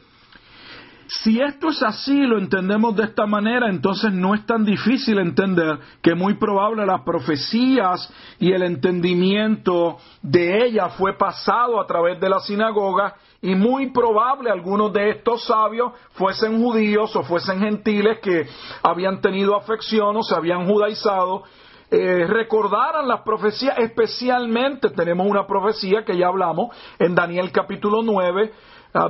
Si 1.08 1.40
esto 1.40 1.68
es 1.68 1.82
así, 1.82 2.22
lo 2.22 2.38
entendemos 2.38 2.96
de 2.96 3.04
esta 3.04 3.26
manera, 3.26 3.68
entonces 3.68 4.12
no 4.12 4.34
es 4.34 4.44
tan 4.44 4.64
difícil 4.64 5.18
entender 5.18 5.78
que 6.02 6.14
muy 6.14 6.34
probable 6.34 6.84
las 6.84 7.02
profecías 7.02 8.12
y 8.40 8.52
el 8.52 8.62
entendimiento 8.62 9.98
de 10.22 10.66
ellas 10.66 10.94
fue 10.96 11.16
pasado 11.16 11.80
a 11.80 11.86
través 11.86 12.18
de 12.18 12.28
la 12.28 12.40
sinagoga 12.40 13.14
y 13.40 13.54
muy 13.54 13.90
probable 13.92 14.50
algunos 14.50 14.92
de 14.92 15.10
estos 15.10 15.44
sabios 15.44 15.92
fuesen 16.12 16.60
judíos 16.60 17.14
o 17.14 17.22
fuesen 17.22 17.60
gentiles 17.60 18.18
que 18.20 18.48
habían 18.82 19.20
tenido 19.20 19.56
afección 19.56 20.16
o 20.16 20.22
se 20.22 20.34
habían 20.34 20.66
judaizado 20.66 21.44
eh, 21.88 22.26
recordaran 22.26 23.06
las 23.06 23.20
profecías, 23.20 23.78
especialmente 23.78 24.90
tenemos 24.90 25.24
una 25.24 25.46
profecía 25.46 26.04
que 26.04 26.18
ya 26.18 26.26
hablamos 26.26 26.76
en 26.98 27.14
Daniel 27.14 27.52
capítulo 27.52 28.02
9, 28.02 28.52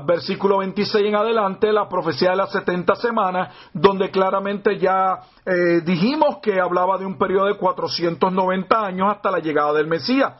versículo 0.04 0.58
26 0.58 1.06
en 1.06 1.14
adelante, 1.14 1.72
la 1.72 1.88
profecía 1.88 2.30
de 2.30 2.36
las 2.36 2.50
70 2.50 2.96
semanas, 2.96 3.54
donde 3.72 4.10
claramente 4.10 4.78
ya 4.78 5.20
eh, 5.44 5.80
dijimos 5.84 6.38
que 6.42 6.60
hablaba 6.60 6.98
de 6.98 7.06
un 7.06 7.16
periodo 7.16 7.46
de 7.46 7.56
490 7.56 8.86
años 8.86 9.08
hasta 9.10 9.30
la 9.30 9.38
llegada 9.38 9.72
del 9.74 9.86
Mesías. 9.86 10.34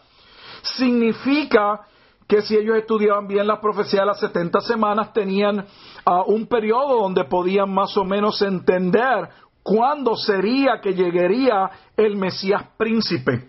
Significa 0.63 1.83
que 2.27 2.43
si 2.43 2.57
ellos 2.57 2.77
estudiaban 2.77 3.29
bien 3.29 3.47
la 3.47 3.61
profecía 3.61 4.01
de 4.01 4.07
las 4.07 4.21
70 4.21 4.61
semanas, 4.63 5.13
tenían 5.13 5.65
ah, 6.05 6.23
un 6.27 6.47
periodo 6.47 7.03
donde 7.03 7.25
podían 7.25 7.73
más 7.73 7.97
o 7.97 8.05
menos 8.05 8.43
entender 8.43 9.29
cuándo 9.63 10.17
sería 10.17 10.81
que 10.81 10.95
llegaría 10.95 11.71
el 11.97 12.17
Mesías 12.17 12.63
príncipe. 12.77 13.49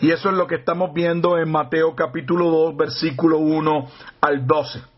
Y 0.00 0.10
eso 0.10 0.30
es 0.30 0.36
lo 0.36 0.46
que 0.46 0.54
estamos 0.54 0.94
viendo 0.94 1.36
en 1.38 1.50
Mateo 1.50 1.94
capítulo 1.94 2.50
2, 2.50 2.76
versículo 2.76 3.38
1 3.38 3.88
al 4.20 4.46
12. 4.46 4.97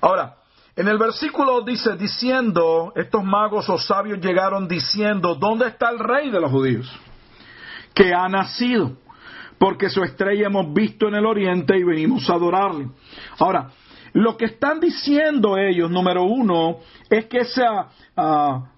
Ahora, 0.00 0.36
en 0.76 0.88
el 0.88 0.98
versículo 0.98 1.62
dice, 1.62 1.96
diciendo, 1.96 2.92
estos 2.96 3.22
magos 3.22 3.68
o 3.68 3.78
sabios 3.78 4.20
llegaron 4.20 4.66
diciendo, 4.66 5.36
¿dónde 5.36 5.68
está 5.68 5.90
el 5.90 5.98
rey 6.00 6.30
de 6.30 6.40
los 6.40 6.50
judíos? 6.50 6.90
Que 7.94 8.12
ha 8.12 8.28
nacido, 8.28 8.92
porque 9.58 9.88
su 9.88 10.02
estrella 10.02 10.46
hemos 10.46 10.72
visto 10.74 11.06
en 11.06 11.14
el 11.14 11.26
oriente 11.26 11.78
y 11.78 11.84
venimos 11.84 12.28
a 12.28 12.34
adorarle. 12.34 12.88
Ahora, 13.38 13.70
lo 14.14 14.36
que 14.36 14.46
están 14.46 14.80
diciendo 14.80 15.56
ellos, 15.56 15.90
número 15.90 16.24
uno, 16.24 16.78
es 17.08 17.26
que 17.26 17.38
esa 17.38 17.88
ah, 18.16 18.70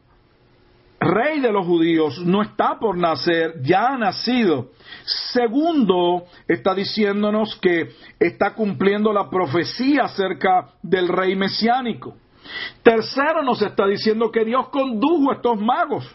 rey 1.01 1.41
de 1.41 1.53
los 1.53 1.67
judíos 1.67 2.19
no 2.25 2.43
está 2.43 2.79
por 2.79 2.97
nacer, 2.97 3.63
ya 3.63 3.89
ha 3.89 3.99
nacido. 3.99 4.71
Segundo, 5.05 6.25
está 6.49 6.75
diciéndonos 6.75 7.57
que 7.57 7.91
está 8.19 8.55
cumpliendo 8.55 9.13
la 9.13 9.29
profecía 9.29 10.05
acerca 10.05 10.71
del 10.83 11.09
rey 11.09 11.37
mesiánico. 11.37 12.17
Tercero, 12.83 13.43
nos 13.43 13.61
está 13.63 13.87
diciendo 13.87 14.31
que 14.31 14.45
Dios 14.45 14.69
condujo 14.69 15.33
a 15.33 15.35
estos 15.35 15.61
magos 15.61 16.09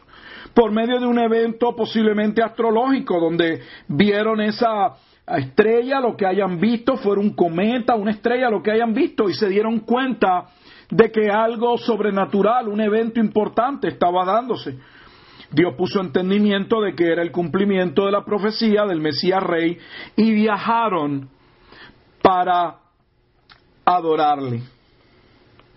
por 0.53 0.71
medio 0.71 0.99
de 0.99 1.05
un 1.05 1.19
evento 1.19 1.75
posiblemente 1.75 2.43
astrológico, 2.43 3.19
donde 3.19 3.61
vieron 3.87 4.41
esa 4.41 4.95
estrella, 5.27 5.99
lo 5.99 6.17
que 6.17 6.25
hayan 6.25 6.59
visto, 6.59 6.97
fue 6.97 7.17
un 7.17 7.35
cometa, 7.35 7.95
una 7.95 8.11
estrella, 8.11 8.49
lo 8.49 8.61
que 8.61 8.71
hayan 8.71 8.93
visto, 8.93 9.29
y 9.29 9.33
se 9.33 9.47
dieron 9.47 9.79
cuenta 9.79 10.47
de 10.91 11.11
que 11.11 11.29
algo 11.29 11.77
sobrenatural, 11.77 12.67
un 12.67 12.81
evento 12.81 13.19
importante 13.19 13.87
estaba 13.87 14.25
dándose. 14.25 14.77
Dios 15.49 15.73
puso 15.75 15.99
entendimiento 15.99 16.81
de 16.81 16.93
que 16.93 17.11
era 17.11 17.21
el 17.21 17.31
cumplimiento 17.31 18.05
de 18.05 18.11
la 18.11 18.23
profecía 18.23 18.85
del 18.85 19.01
Mesías 19.01 19.41
Rey 19.41 19.77
y 20.15 20.31
viajaron 20.31 21.29
para 22.21 22.77
adorarle. 23.83 24.61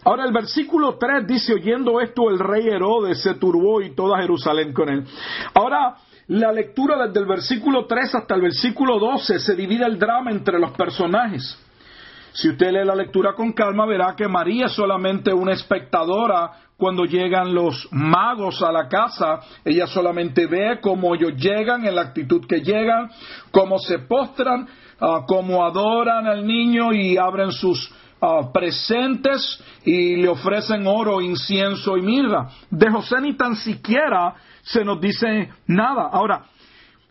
Ahora 0.04 0.26
el 0.26 0.32
versículo 0.32 0.98
3 0.98 1.26
dice, 1.26 1.54
oyendo 1.54 2.00
esto 2.00 2.28
el 2.30 2.38
rey 2.38 2.68
Herodes 2.68 3.22
se 3.22 3.34
turbó 3.34 3.80
y 3.80 3.94
toda 3.94 4.20
Jerusalén 4.20 4.72
con 4.72 4.88
él. 4.90 5.04
Ahora 5.54 5.96
la 6.28 6.52
lectura 6.52 7.06
desde 7.06 7.20
el 7.20 7.26
versículo 7.26 7.86
3 7.86 8.14
hasta 8.16 8.34
el 8.34 8.42
versículo 8.42 8.98
12 8.98 9.38
se 9.38 9.54
divide 9.54 9.86
el 9.86 9.98
drama 9.98 10.30
entre 10.30 10.58
los 10.58 10.72
personajes. 10.72 11.58
Si 12.34 12.48
usted 12.48 12.72
lee 12.72 12.84
la 12.84 12.96
lectura 12.96 13.34
con 13.34 13.52
calma, 13.52 13.86
verá 13.86 14.16
que 14.16 14.26
María 14.26 14.66
es 14.66 14.72
solamente 14.72 15.32
una 15.32 15.52
espectadora 15.52 16.50
cuando 16.76 17.04
llegan 17.04 17.54
los 17.54 17.86
magos 17.92 18.60
a 18.60 18.72
la 18.72 18.88
casa. 18.88 19.38
Ella 19.64 19.86
solamente 19.86 20.48
ve 20.48 20.80
cómo 20.80 21.14
ellos 21.14 21.36
llegan, 21.36 21.86
en 21.86 21.94
la 21.94 22.02
actitud 22.02 22.44
que 22.44 22.60
llegan, 22.60 23.08
cómo 23.52 23.78
se 23.78 24.00
postran, 24.00 24.66
ah, 25.00 25.24
cómo 25.28 25.64
adoran 25.64 26.26
al 26.26 26.44
niño 26.44 26.92
y 26.92 27.16
abren 27.16 27.52
sus 27.52 27.88
ah, 28.20 28.50
presentes 28.52 29.62
y 29.84 30.16
le 30.16 30.26
ofrecen 30.26 30.88
oro, 30.88 31.20
incienso 31.20 31.96
y 31.96 32.02
mirra. 32.02 32.48
De 32.68 32.90
José 32.90 33.20
ni 33.20 33.36
tan 33.36 33.54
siquiera 33.54 34.34
se 34.62 34.84
nos 34.84 35.00
dice 35.00 35.50
nada. 35.68 36.08
Ahora, 36.10 36.46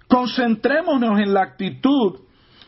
concentrémonos 0.10 1.18
en 1.18 1.34
la 1.34 1.44
actitud 1.44 2.20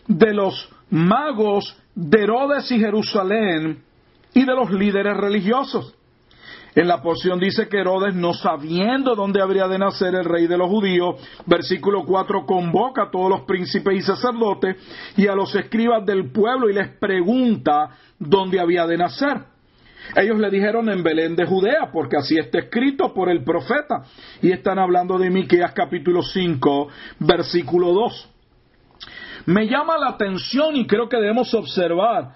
de 0.07 0.33
los 0.33 0.69
magos 0.89 1.75
de 1.95 2.23
Herodes 2.23 2.69
y 2.71 2.79
Jerusalén 2.79 3.81
y 4.33 4.45
de 4.45 4.53
los 4.53 4.69
líderes 4.71 5.15
religiosos. 5.15 5.95
En 6.75 6.89
la 6.89 7.01
porción 7.01 7.39
dice 7.39 7.69
que 7.69 7.79
Herodes, 7.79 8.13
no 8.13 8.33
sabiendo 8.33 9.15
dónde 9.15 9.41
habría 9.41 9.65
de 9.69 9.79
nacer 9.79 10.13
el 10.13 10.25
rey 10.25 10.45
de 10.45 10.57
los 10.57 10.67
judíos, 10.67 11.15
versículo 11.45 12.03
4, 12.03 12.45
convoca 12.45 13.03
a 13.03 13.11
todos 13.11 13.29
los 13.29 13.41
príncipes 13.43 13.97
y 13.97 14.01
sacerdotes 14.01 14.75
y 15.15 15.27
a 15.27 15.35
los 15.35 15.55
escribas 15.55 16.05
del 16.05 16.31
pueblo 16.33 16.69
y 16.69 16.73
les 16.73 16.89
pregunta 16.97 17.91
dónde 18.19 18.59
había 18.59 18.85
de 18.85 18.97
nacer. 18.97 19.37
Ellos 20.17 20.37
le 20.37 20.49
dijeron 20.49 20.89
en 20.89 21.01
Belén 21.01 21.35
de 21.35 21.45
Judea, 21.45 21.89
porque 21.93 22.17
así 22.17 22.37
está 22.37 22.59
escrito 22.59 23.13
por 23.13 23.29
el 23.29 23.43
profeta. 23.43 24.03
Y 24.41 24.51
están 24.51 24.77
hablando 24.77 25.17
de 25.17 25.29
Miqueas 25.29 25.71
capítulo 25.73 26.21
5, 26.21 26.89
versículo 27.19 27.93
2. 27.93 28.34
Me 29.45 29.67
llama 29.67 29.97
la 29.97 30.09
atención 30.09 30.75
y 30.75 30.87
creo 30.87 31.07
que 31.07 31.17
debemos 31.17 31.53
observar 31.53 32.33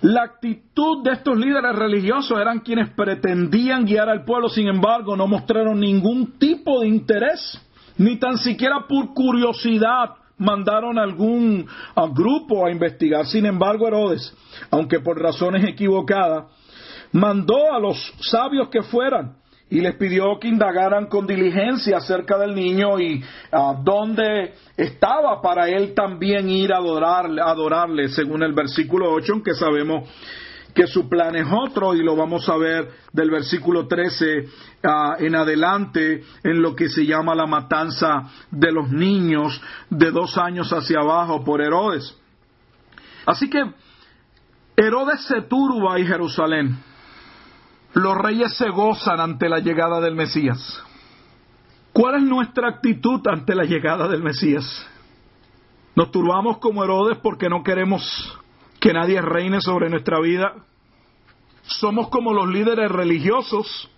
la 0.00 0.22
actitud 0.22 1.02
de 1.02 1.12
estos 1.12 1.36
líderes 1.36 1.74
religiosos 1.74 2.38
eran 2.38 2.60
quienes 2.60 2.90
pretendían 2.90 3.84
guiar 3.84 4.08
al 4.08 4.24
pueblo, 4.24 4.48
sin 4.48 4.68
embargo, 4.68 5.16
no 5.16 5.26
mostraron 5.26 5.80
ningún 5.80 6.38
tipo 6.38 6.80
de 6.80 6.88
interés, 6.88 7.60
ni 7.96 8.16
tan 8.16 8.38
siquiera 8.38 8.86
por 8.88 9.12
curiosidad 9.12 10.10
mandaron 10.36 11.00
algún 11.00 11.66
grupo 12.14 12.64
a 12.64 12.70
investigar. 12.70 13.26
Sin 13.26 13.44
embargo, 13.44 13.88
Herodes, 13.88 14.32
aunque 14.70 15.00
por 15.00 15.20
razones 15.20 15.64
equivocadas, 15.64 16.44
mandó 17.10 17.72
a 17.72 17.80
los 17.80 17.98
sabios 18.20 18.68
que 18.68 18.82
fueran 18.82 19.34
y 19.70 19.80
les 19.80 19.96
pidió 19.96 20.38
que 20.40 20.48
indagaran 20.48 21.06
con 21.06 21.26
diligencia 21.26 21.98
acerca 21.98 22.38
del 22.38 22.54
niño 22.54 22.98
y 22.98 23.22
uh, 23.52 23.82
dónde 23.82 24.54
estaba 24.76 25.42
para 25.42 25.68
él 25.68 25.94
también 25.94 26.48
ir 26.48 26.72
a 26.72 26.78
adorarle, 26.78 28.08
según 28.08 28.42
el 28.42 28.54
versículo 28.54 29.12
8, 29.12 29.32
aunque 29.32 29.54
sabemos 29.54 30.08
que 30.74 30.86
su 30.86 31.08
plan 31.08 31.34
es 31.34 31.46
otro 31.50 31.94
y 31.94 32.02
lo 32.02 32.14
vamos 32.14 32.48
a 32.48 32.56
ver 32.56 32.88
del 33.12 33.30
versículo 33.30 33.86
13 33.88 34.44
ah, 34.84 35.16
en 35.18 35.34
adelante 35.34 36.22
en 36.44 36.62
lo 36.62 36.76
que 36.76 36.88
se 36.88 37.04
llama 37.04 37.34
la 37.34 37.46
matanza 37.46 38.30
de 38.50 38.70
los 38.70 38.88
niños 38.90 39.60
de 39.90 40.10
dos 40.10 40.38
años 40.38 40.70
hacia 40.72 41.00
abajo 41.00 41.42
por 41.42 41.60
Herodes. 41.60 42.16
Así 43.26 43.50
que 43.50 43.60
Herodes 44.76 45.24
se 45.24 45.42
turba 45.42 45.98
en 45.98 46.06
Jerusalén 46.06 46.78
los 47.94 48.16
reyes 48.16 48.56
se 48.56 48.68
gozan 48.68 49.20
ante 49.20 49.48
la 49.48 49.58
llegada 49.58 50.00
del 50.00 50.14
Mesías. 50.14 50.82
¿Cuál 51.92 52.16
es 52.16 52.22
nuestra 52.22 52.68
actitud 52.68 53.20
ante 53.26 53.54
la 53.54 53.64
llegada 53.64 54.08
del 54.08 54.22
Mesías? 54.22 54.86
¿Nos 55.96 56.10
turbamos 56.12 56.58
como 56.58 56.84
Herodes 56.84 57.18
porque 57.18 57.48
no 57.48 57.62
queremos 57.64 58.38
que 58.78 58.92
nadie 58.92 59.20
reine 59.20 59.60
sobre 59.60 59.90
nuestra 59.90 60.20
vida? 60.20 60.54
¿Somos 61.62 62.08
como 62.08 62.32
los 62.32 62.48
líderes 62.48 62.90
religiosos 62.90 63.90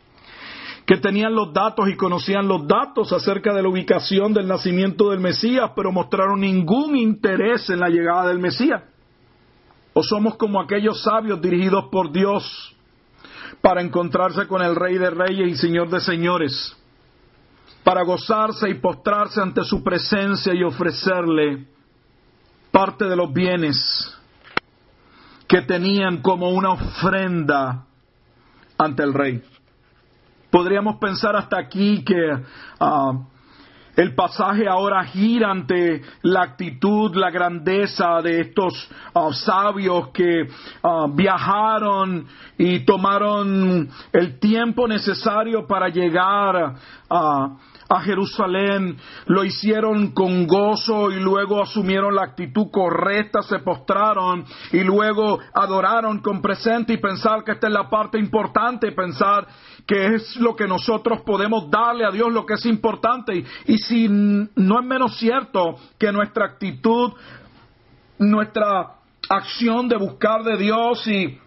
que 0.86 0.96
tenían 0.96 1.34
los 1.34 1.52
datos 1.52 1.88
y 1.88 1.96
conocían 1.96 2.48
los 2.48 2.66
datos 2.66 3.12
acerca 3.12 3.52
de 3.52 3.62
la 3.62 3.68
ubicación 3.68 4.32
del 4.32 4.48
nacimiento 4.48 5.10
del 5.10 5.20
Mesías, 5.20 5.72
pero 5.76 5.92
mostraron 5.92 6.40
ningún 6.40 6.96
interés 6.96 7.68
en 7.70 7.80
la 7.80 7.88
llegada 7.88 8.28
del 8.28 8.38
Mesías? 8.38 8.82
¿O 9.92 10.02
somos 10.02 10.36
como 10.36 10.60
aquellos 10.60 11.02
sabios 11.02 11.42
dirigidos 11.42 11.84
por 11.92 12.10
Dios 12.10 12.74
para 13.60 13.82
encontrarse 13.82 14.46
con 14.46 14.62
el 14.62 14.74
Rey 14.74 14.98
de 14.98 15.10
Reyes 15.10 15.48
y 15.48 15.56
Señor 15.56 15.90
de 15.90 16.00
Señores, 16.00 16.76
para 17.84 18.02
gozarse 18.02 18.68
y 18.70 18.74
postrarse 18.74 19.40
ante 19.40 19.64
su 19.64 19.82
presencia 19.82 20.54
y 20.54 20.62
ofrecerle 20.62 21.66
parte 22.70 23.06
de 23.06 23.16
los 23.16 23.32
bienes 23.32 24.16
que 25.46 25.62
tenían 25.62 26.22
como 26.22 26.50
una 26.50 26.70
ofrenda 26.70 27.84
ante 28.78 29.02
el 29.02 29.12
Rey. 29.12 29.42
Podríamos 30.50 30.96
pensar 30.96 31.36
hasta 31.36 31.58
aquí 31.58 32.04
que 32.04 32.14
ah, 32.78 33.12
el 33.96 34.14
pasaje 34.14 34.68
ahora 34.68 35.04
gira 35.04 35.50
ante 35.50 36.02
la 36.22 36.42
actitud, 36.42 37.14
la 37.14 37.30
grandeza 37.30 38.20
de 38.22 38.40
estos 38.40 38.88
ah, 39.14 39.30
sabios 39.32 40.08
que 40.08 40.48
ah, 40.82 41.06
viajaron 41.12 42.26
y 42.58 42.80
tomaron 42.80 43.88
el 44.12 44.38
tiempo 44.38 44.86
necesario 44.86 45.66
para 45.66 45.88
llegar 45.88 46.74
a 47.10 47.56
a 47.90 48.00
Jerusalén, 48.02 48.96
lo 49.26 49.42
hicieron 49.42 50.12
con 50.12 50.46
gozo 50.46 51.10
y 51.10 51.18
luego 51.18 51.60
asumieron 51.60 52.14
la 52.14 52.22
actitud 52.22 52.70
correcta, 52.70 53.42
se 53.42 53.58
postraron 53.58 54.44
y 54.70 54.84
luego 54.84 55.40
adoraron 55.52 56.20
con 56.20 56.40
presente 56.40 56.92
y 56.92 56.98
pensar 56.98 57.42
que 57.42 57.50
esta 57.52 57.66
es 57.66 57.72
la 57.72 57.90
parte 57.90 58.16
importante, 58.16 58.92
pensar 58.92 59.44
que 59.86 60.14
es 60.14 60.36
lo 60.36 60.54
que 60.56 60.66
nosotros 60.66 61.22
podemos 61.22 61.70
darle 61.70 62.04
a 62.04 62.10
Dios, 62.10 62.32
lo 62.32 62.46
que 62.46 62.54
es 62.54 62.66
importante. 62.66 63.36
Y, 63.36 63.44
y 63.74 63.78
si 63.78 64.08
no 64.08 64.80
es 64.80 64.86
menos 64.86 65.18
cierto 65.18 65.76
que 65.98 66.12
nuestra 66.12 66.46
actitud, 66.46 67.12
nuestra 68.18 68.96
acción 69.28 69.88
de 69.88 69.96
buscar 69.96 70.42
de 70.42 70.56
Dios 70.56 71.06
y 71.06 71.38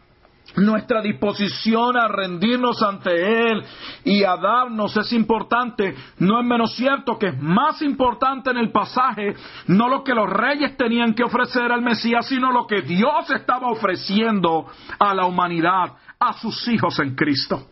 nuestra 0.56 1.02
disposición 1.02 1.98
a 1.98 2.08
rendirnos 2.08 2.82
ante 2.84 3.52
Él 3.52 3.64
y 4.04 4.24
a 4.24 4.36
darnos 4.38 4.96
es 4.98 5.12
importante, 5.14 5.96
no 6.20 6.40
es 6.40 6.46
menos 6.46 6.76
cierto 6.76 7.18
que 7.18 7.30
es 7.30 7.42
más 7.42 7.82
importante 7.82 8.52
en 8.52 8.58
el 8.58 8.72
pasaje 8.72 9.36
no 9.68 9.90
lo 9.90 10.04
que 10.04 10.14
los 10.14 10.30
reyes 10.30 10.78
tenían 10.78 11.14
que 11.14 11.24
ofrecer 11.24 11.72
al 11.72 11.82
Mesías, 11.82 12.28
sino 12.28 12.52
lo 12.52 12.68
que 12.68 12.82
Dios 12.82 13.30
estaba 13.32 13.72
ofreciendo 13.72 14.68
a 15.00 15.14
la 15.14 15.26
humanidad, 15.26 15.94
a 16.20 16.34
sus 16.34 16.68
hijos 16.68 17.00
en 17.00 17.16
Cristo. 17.16 17.68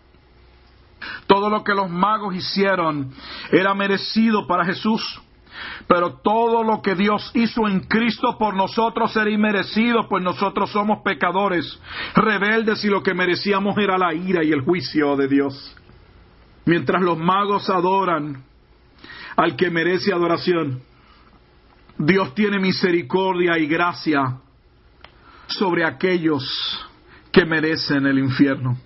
Todo 1.28 1.50
lo 1.50 1.64
que 1.64 1.74
los 1.74 1.90
magos 1.90 2.36
hicieron 2.36 3.12
era 3.52 3.74
merecido 3.74 4.48
para 4.48 4.66
Jesús. 4.66 5.22
Pero 5.88 6.20
todo 6.24 6.64
lo 6.64 6.82
que 6.82 6.96
Dios 6.96 7.32
hizo 7.34 7.68
en 7.68 7.82
Cristo 7.82 8.38
por 8.38 8.56
nosotros 8.56 9.16
era 9.16 9.30
inmerecido, 9.30 10.08
pues 10.08 10.24
nosotros 10.24 10.72
somos 10.72 11.00
pecadores, 11.04 11.80
rebeldes 12.16 12.84
y 12.84 12.88
lo 12.88 13.04
que 13.04 13.14
merecíamos 13.14 13.78
era 13.78 13.98
la 13.98 14.14
ira 14.14 14.44
y 14.44 14.52
el 14.52 14.62
juicio 14.62 15.16
de 15.16 15.28
Dios. 15.28 15.76
Mientras 16.66 17.02
los 17.02 17.18
magos 17.18 17.70
adoran 17.70 18.44
al 19.36 19.56
que 19.56 19.70
merece 19.70 20.14
adoración, 20.14 20.82
Dios 21.98 22.34
tiene 22.34 22.60
misericordia 22.60 23.58
y 23.58 23.68
gracia 23.68 24.38
sobre 25.48 25.86
aquellos 25.86 26.44
que 27.32 27.46
merecen 27.46 28.06
el 28.06 28.20
infierno. 28.20 28.78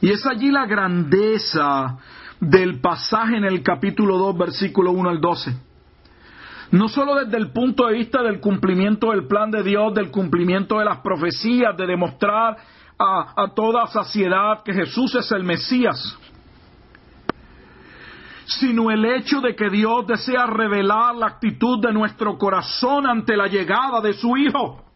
Y 0.00 0.10
es 0.10 0.24
allí 0.26 0.50
la 0.50 0.66
grandeza 0.66 1.98
del 2.40 2.80
pasaje 2.80 3.36
en 3.36 3.44
el 3.44 3.62
capítulo 3.62 4.16
2, 4.18 4.38
versículo 4.38 4.92
1 4.92 5.10
al 5.10 5.20
12. 5.20 5.56
No 6.70 6.88
solo 6.88 7.16
desde 7.16 7.36
el 7.38 7.50
punto 7.50 7.86
de 7.86 7.94
vista 7.94 8.22
del 8.22 8.40
cumplimiento 8.40 9.10
del 9.10 9.26
plan 9.26 9.50
de 9.50 9.62
Dios, 9.62 9.94
del 9.94 10.10
cumplimiento 10.10 10.78
de 10.78 10.84
las 10.84 10.98
profecías, 10.98 11.76
de 11.76 11.86
demostrar 11.86 12.56
a, 12.98 13.42
a 13.42 13.54
toda 13.54 13.86
saciedad 13.86 14.62
que 14.62 14.74
Jesús 14.74 15.14
es 15.14 15.32
el 15.32 15.44
Mesías, 15.44 16.18
sino 18.44 18.90
el 18.90 19.04
hecho 19.04 19.40
de 19.40 19.56
que 19.56 19.70
Dios 19.70 20.06
desea 20.06 20.46
revelar 20.46 21.14
la 21.16 21.26
actitud 21.26 21.80
de 21.80 21.92
nuestro 21.92 22.36
corazón 22.38 23.06
ante 23.06 23.36
la 23.36 23.46
llegada 23.46 24.00
de 24.00 24.12
su 24.12 24.36
Hijo. 24.36 24.87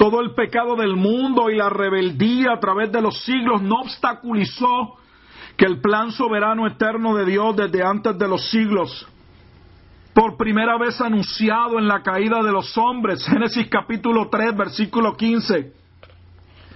Todo 0.00 0.22
el 0.22 0.30
pecado 0.30 0.76
del 0.76 0.96
mundo 0.96 1.50
y 1.50 1.56
la 1.56 1.68
rebeldía 1.68 2.54
a 2.54 2.58
través 2.58 2.90
de 2.90 3.02
los 3.02 3.22
siglos 3.22 3.60
no 3.60 3.82
obstaculizó 3.82 4.96
que 5.58 5.66
el 5.66 5.82
plan 5.82 6.10
soberano 6.10 6.66
eterno 6.66 7.14
de 7.14 7.26
Dios 7.26 7.54
desde 7.54 7.84
antes 7.84 8.16
de 8.16 8.26
los 8.26 8.48
siglos, 8.48 9.06
por 10.14 10.38
primera 10.38 10.78
vez 10.78 10.98
anunciado 11.02 11.78
en 11.78 11.86
la 11.86 12.02
caída 12.02 12.42
de 12.42 12.50
los 12.50 12.78
hombres, 12.78 13.22
Génesis 13.26 13.68
capítulo 13.68 14.30
3, 14.30 14.56
versículo 14.56 15.14
15, 15.14 15.70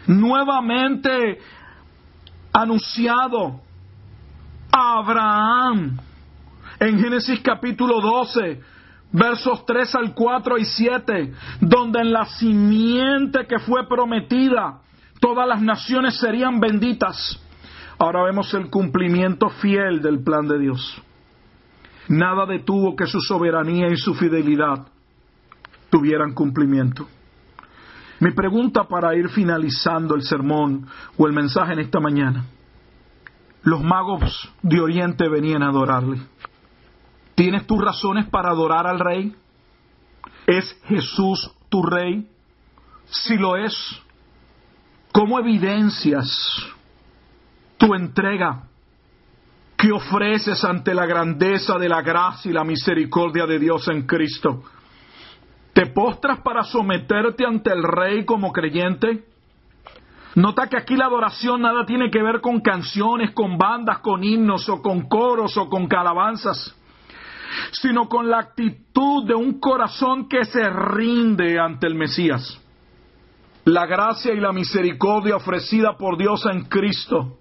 nuevamente 0.08 1.38
anunciado 2.52 3.62
a 4.70 4.98
Abraham 4.98 5.98
en 6.78 6.98
Génesis 6.98 7.40
capítulo 7.40 8.02
12, 8.02 8.60
versos 9.14 9.64
3 9.64 9.94
al 9.94 10.12
4 10.12 10.58
y 10.58 10.64
7, 10.64 11.32
donde 11.60 12.00
en 12.00 12.12
la 12.12 12.26
simiente 12.26 13.46
que 13.46 13.60
fue 13.60 13.86
prometida, 13.88 14.80
todas 15.20 15.48
las 15.48 15.62
naciones 15.62 16.18
serían 16.18 16.58
benditas. 16.58 17.40
Ahora 17.96 18.24
vemos 18.24 18.52
el 18.54 18.68
cumplimiento 18.70 19.48
fiel 19.48 20.02
del 20.02 20.22
plan 20.22 20.48
de 20.48 20.58
Dios. 20.58 21.00
Nada 22.08 22.44
detuvo 22.44 22.96
que 22.96 23.06
su 23.06 23.20
soberanía 23.20 23.88
y 23.88 23.96
su 23.96 24.14
fidelidad 24.14 24.88
tuvieran 25.90 26.34
cumplimiento. 26.34 27.06
Mi 28.18 28.32
pregunta 28.32 28.84
para 28.84 29.14
ir 29.16 29.28
finalizando 29.28 30.16
el 30.16 30.22
sermón 30.22 30.86
o 31.16 31.26
el 31.26 31.32
mensaje 31.32 31.72
en 31.72 31.78
esta 31.78 32.00
mañana. 32.00 32.44
Los 33.62 33.82
magos 33.82 34.52
de 34.60 34.80
Oriente 34.80 35.28
venían 35.28 35.62
a 35.62 35.68
adorarle. 35.68 36.18
¿Tienes 37.44 37.66
tus 37.66 37.78
razones 37.78 38.26
para 38.30 38.52
adorar 38.52 38.86
al 38.86 38.98
rey? 38.98 39.36
¿Es 40.46 40.80
Jesús 40.86 41.52
tu 41.68 41.82
rey? 41.82 42.26
Si 43.04 43.36
lo 43.36 43.58
es, 43.58 43.76
¿cómo 45.12 45.38
evidencias 45.38 46.26
tu 47.76 47.94
entrega 47.94 48.62
que 49.76 49.92
ofreces 49.92 50.64
ante 50.64 50.94
la 50.94 51.04
grandeza 51.04 51.76
de 51.78 51.90
la 51.90 52.00
gracia 52.00 52.50
y 52.50 52.54
la 52.54 52.64
misericordia 52.64 53.44
de 53.44 53.58
Dios 53.58 53.88
en 53.88 54.06
Cristo. 54.06 54.62
¿Te 55.74 55.84
postras 55.88 56.40
para 56.40 56.62
someterte 56.62 57.44
ante 57.44 57.70
el 57.74 57.82
Rey 57.82 58.24
como 58.24 58.52
creyente? 58.52 59.26
Nota 60.36 60.66
que 60.68 60.78
aquí 60.78 60.96
la 60.96 61.04
adoración 61.04 61.60
nada 61.60 61.84
tiene 61.84 62.10
que 62.10 62.22
ver 62.22 62.40
con 62.40 62.62
canciones, 62.62 63.32
con 63.32 63.58
bandas, 63.58 63.98
con 63.98 64.24
himnos 64.24 64.66
o 64.70 64.80
con 64.80 65.10
coros 65.10 65.58
o 65.58 65.68
con 65.68 65.86
calabanzas, 65.88 66.74
sino 67.72 68.08
con 68.08 68.28
la 68.28 68.38
actitud 68.38 69.26
de 69.26 69.34
un 69.34 69.60
corazón 69.60 70.28
que 70.28 70.44
se 70.44 70.68
rinde 70.68 71.58
ante 71.58 71.86
el 71.86 71.94
Mesías. 71.94 72.60
La 73.64 73.86
gracia 73.86 74.34
y 74.34 74.40
la 74.40 74.52
misericordia 74.52 75.36
ofrecida 75.36 75.96
por 75.96 76.18
Dios 76.18 76.44
en 76.46 76.64
Cristo 76.64 77.38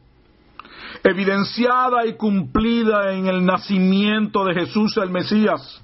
evidenciada 1.04 2.06
y 2.06 2.16
cumplida 2.16 3.13
en 3.13 3.28
el 3.28 3.46
nacimiento 3.46 4.46
de 4.46 4.54
Jesús 4.54 4.96
el 4.98 5.10
Mesías, 5.10 5.82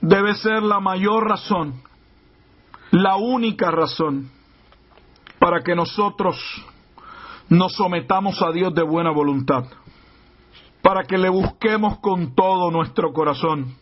debe 0.00 0.34
ser 0.34 0.62
la 0.62 0.80
mayor 0.80 1.26
razón, 1.26 1.82
la 2.90 3.16
única 3.16 3.70
razón 3.70 4.30
para 5.38 5.62
que 5.62 5.74
nosotros 5.74 6.36
nos 7.48 7.72
sometamos 7.74 8.42
a 8.42 8.50
Dios 8.52 8.74
de 8.74 8.82
buena 8.82 9.10
voluntad, 9.10 9.64
para 10.88 11.04
que 11.04 11.18
le 11.18 11.28
busquemos 11.28 11.98
con 11.98 12.34
todo 12.34 12.70
nuestro 12.70 13.12
corazón, 13.12 13.76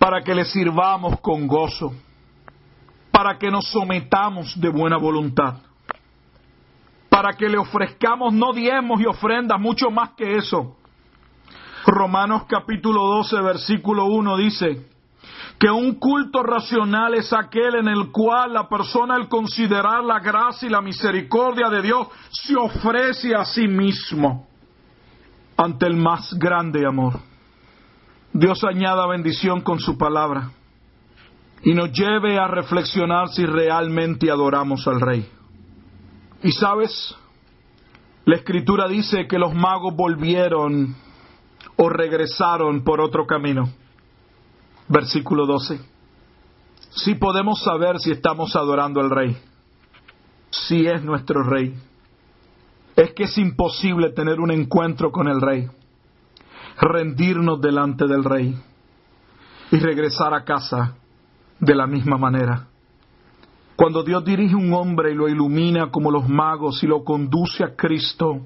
para 0.00 0.20
que 0.20 0.34
le 0.34 0.44
sirvamos 0.44 1.20
con 1.20 1.46
gozo, 1.46 1.92
para 3.12 3.38
que 3.38 3.52
nos 3.52 3.68
sometamos 3.68 4.60
de 4.60 4.68
buena 4.68 4.96
voluntad 4.96 5.58
para 7.08 7.34
que 7.34 7.48
le 7.48 7.56
ofrezcamos 7.56 8.32
no 8.32 8.52
diezmos 8.52 9.00
y 9.00 9.06
ofrendas, 9.06 9.60
mucho 9.60 9.90
más 9.90 10.10
que 10.16 10.38
eso. 10.38 10.76
Romanos 11.86 12.46
capítulo 12.48 13.06
12, 13.06 13.40
versículo 13.40 14.06
1 14.06 14.36
dice 14.38 14.86
que 15.60 15.70
un 15.70 16.00
culto 16.00 16.42
racional 16.42 17.14
es 17.14 17.32
aquel 17.32 17.76
en 17.76 17.86
el 17.86 18.10
cual 18.10 18.54
la 18.54 18.68
persona 18.68 19.14
al 19.14 19.28
considerar 19.28 20.02
la 20.02 20.18
gracia 20.18 20.66
y 20.66 20.72
la 20.72 20.80
misericordia 20.80 21.68
de 21.68 21.82
Dios 21.82 22.08
se 22.30 22.56
ofrece 22.56 23.36
a 23.36 23.44
sí 23.44 23.68
mismo 23.68 24.48
ante 25.62 25.86
el 25.86 25.96
más 25.96 26.34
grande 26.34 26.84
amor. 26.86 27.20
Dios 28.32 28.64
añada 28.64 29.06
bendición 29.06 29.60
con 29.60 29.78
su 29.78 29.96
palabra 29.96 30.50
y 31.62 31.72
nos 31.74 31.92
lleve 31.92 32.38
a 32.38 32.48
reflexionar 32.48 33.28
si 33.28 33.46
realmente 33.46 34.30
adoramos 34.30 34.86
al 34.88 35.00
Rey. 35.00 35.28
Y 36.42 36.50
sabes, 36.50 37.14
la 38.24 38.36
escritura 38.36 38.88
dice 38.88 39.28
que 39.28 39.38
los 39.38 39.54
magos 39.54 39.94
volvieron 39.94 40.96
o 41.76 41.88
regresaron 41.88 42.82
por 42.82 43.00
otro 43.00 43.26
camino. 43.26 43.70
Versículo 44.88 45.46
12. 45.46 45.80
Si 46.90 47.14
podemos 47.14 47.62
saber 47.62 48.00
si 48.00 48.10
estamos 48.10 48.56
adorando 48.56 49.00
al 49.00 49.10
rey, 49.10 49.36
si 50.50 50.86
es 50.86 51.02
nuestro 51.02 51.42
rey, 51.44 51.74
es 52.96 53.12
que 53.12 53.24
es 53.24 53.38
imposible 53.38 54.10
tener 54.10 54.40
un 54.40 54.50
encuentro 54.50 55.10
con 55.10 55.28
el 55.28 55.40
rey, 55.40 55.68
rendirnos 56.80 57.60
delante 57.60 58.06
del 58.06 58.24
rey 58.24 58.54
y 59.70 59.78
regresar 59.78 60.34
a 60.34 60.44
casa 60.44 60.96
de 61.58 61.74
la 61.74 61.86
misma 61.86 62.18
manera. 62.18 62.66
Cuando 63.76 64.02
Dios 64.02 64.24
dirige 64.24 64.54
un 64.54 64.72
hombre 64.74 65.12
y 65.12 65.14
lo 65.14 65.28
ilumina 65.28 65.90
como 65.90 66.10
los 66.10 66.28
magos 66.28 66.82
y 66.82 66.86
lo 66.86 67.02
conduce 67.02 67.64
a 67.64 67.74
Cristo, 67.74 68.40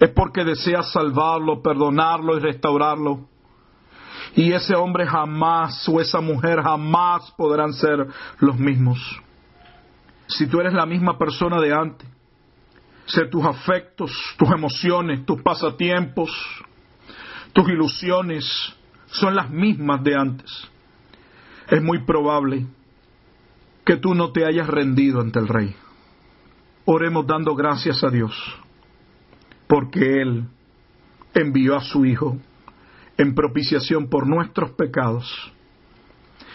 es 0.00 0.10
porque 0.10 0.44
desea 0.44 0.82
salvarlo, 0.82 1.62
perdonarlo 1.62 2.36
y 2.36 2.40
restaurarlo. 2.40 3.20
Y 4.34 4.52
ese 4.52 4.74
hombre 4.74 5.06
jamás 5.06 5.88
o 5.88 6.00
esa 6.00 6.20
mujer 6.20 6.60
jamás 6.62 7.30
podrán 7.36 7.72
ser 7.72 8.06
los 8.38 8.58
mismos. 8.58 8.98
Si 10.26 10.46
tú 10.46 10.60
eres 10.60 10.74
la 10.74 10.84
misma 10.84 11.16
persona 11.16 11.60
de 11.60 11.72
antes, 11.72 12.08
si 13.08 13.26
tus 13.30 13.44
afectos, 13.44 14.12
tus 14.36 14.50
emociones, 14.50 15.24
tus 15.24 15.40
pasatiempos, 15.42 16.30
tus 17.54 17.68
ilusiones 17.68 18.44
son 19.06 19.34
las 19.34 19.50
mismas 19.50 20.04
de 20.04 20.14
antes, 20.14 20.68
es 21.68 21.82
muy 21.82 22.04
probable 22.04 22.66
que 23.84 23.96
tú 23.96 24.14
no 24.14 24.30
te 24.30 24.44
hayas 24.44 24.68
rendido 24.68 25.20
ante 25.22 25.38
el 25.38 25.48
Rey. 25.48 25.74
Oremos 26.84 27.26
dando 27.26 27.54
gracias 27.54 28.04
a 28.04 28.10
Dios, 28.10 28.34
porque 29.66 30.20
Él 30.20 30.46
envió 31.32 31.76
a 31.76 31.80
su 31.80 32.04
Hijo 32.04 32.36
en 33.16 33.34
propiciación 33.34 34.08
por 34.08 34.26
nuestros 34.26 34.72
pecados, 34.72 35.50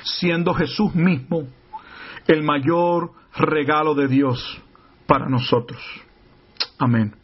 siendo 0.03 0.53
Jesús 0.53 0.93
mismo 0.93 1.47
el 2.27 2.43
mayor 2.43 3.11
regalo 3.35 3.95
de 3.95 4.07
Dios 4.07 4.61
para 5.07 5.27
nosotros. 5.27 5.81
Amén. 6.83 7.22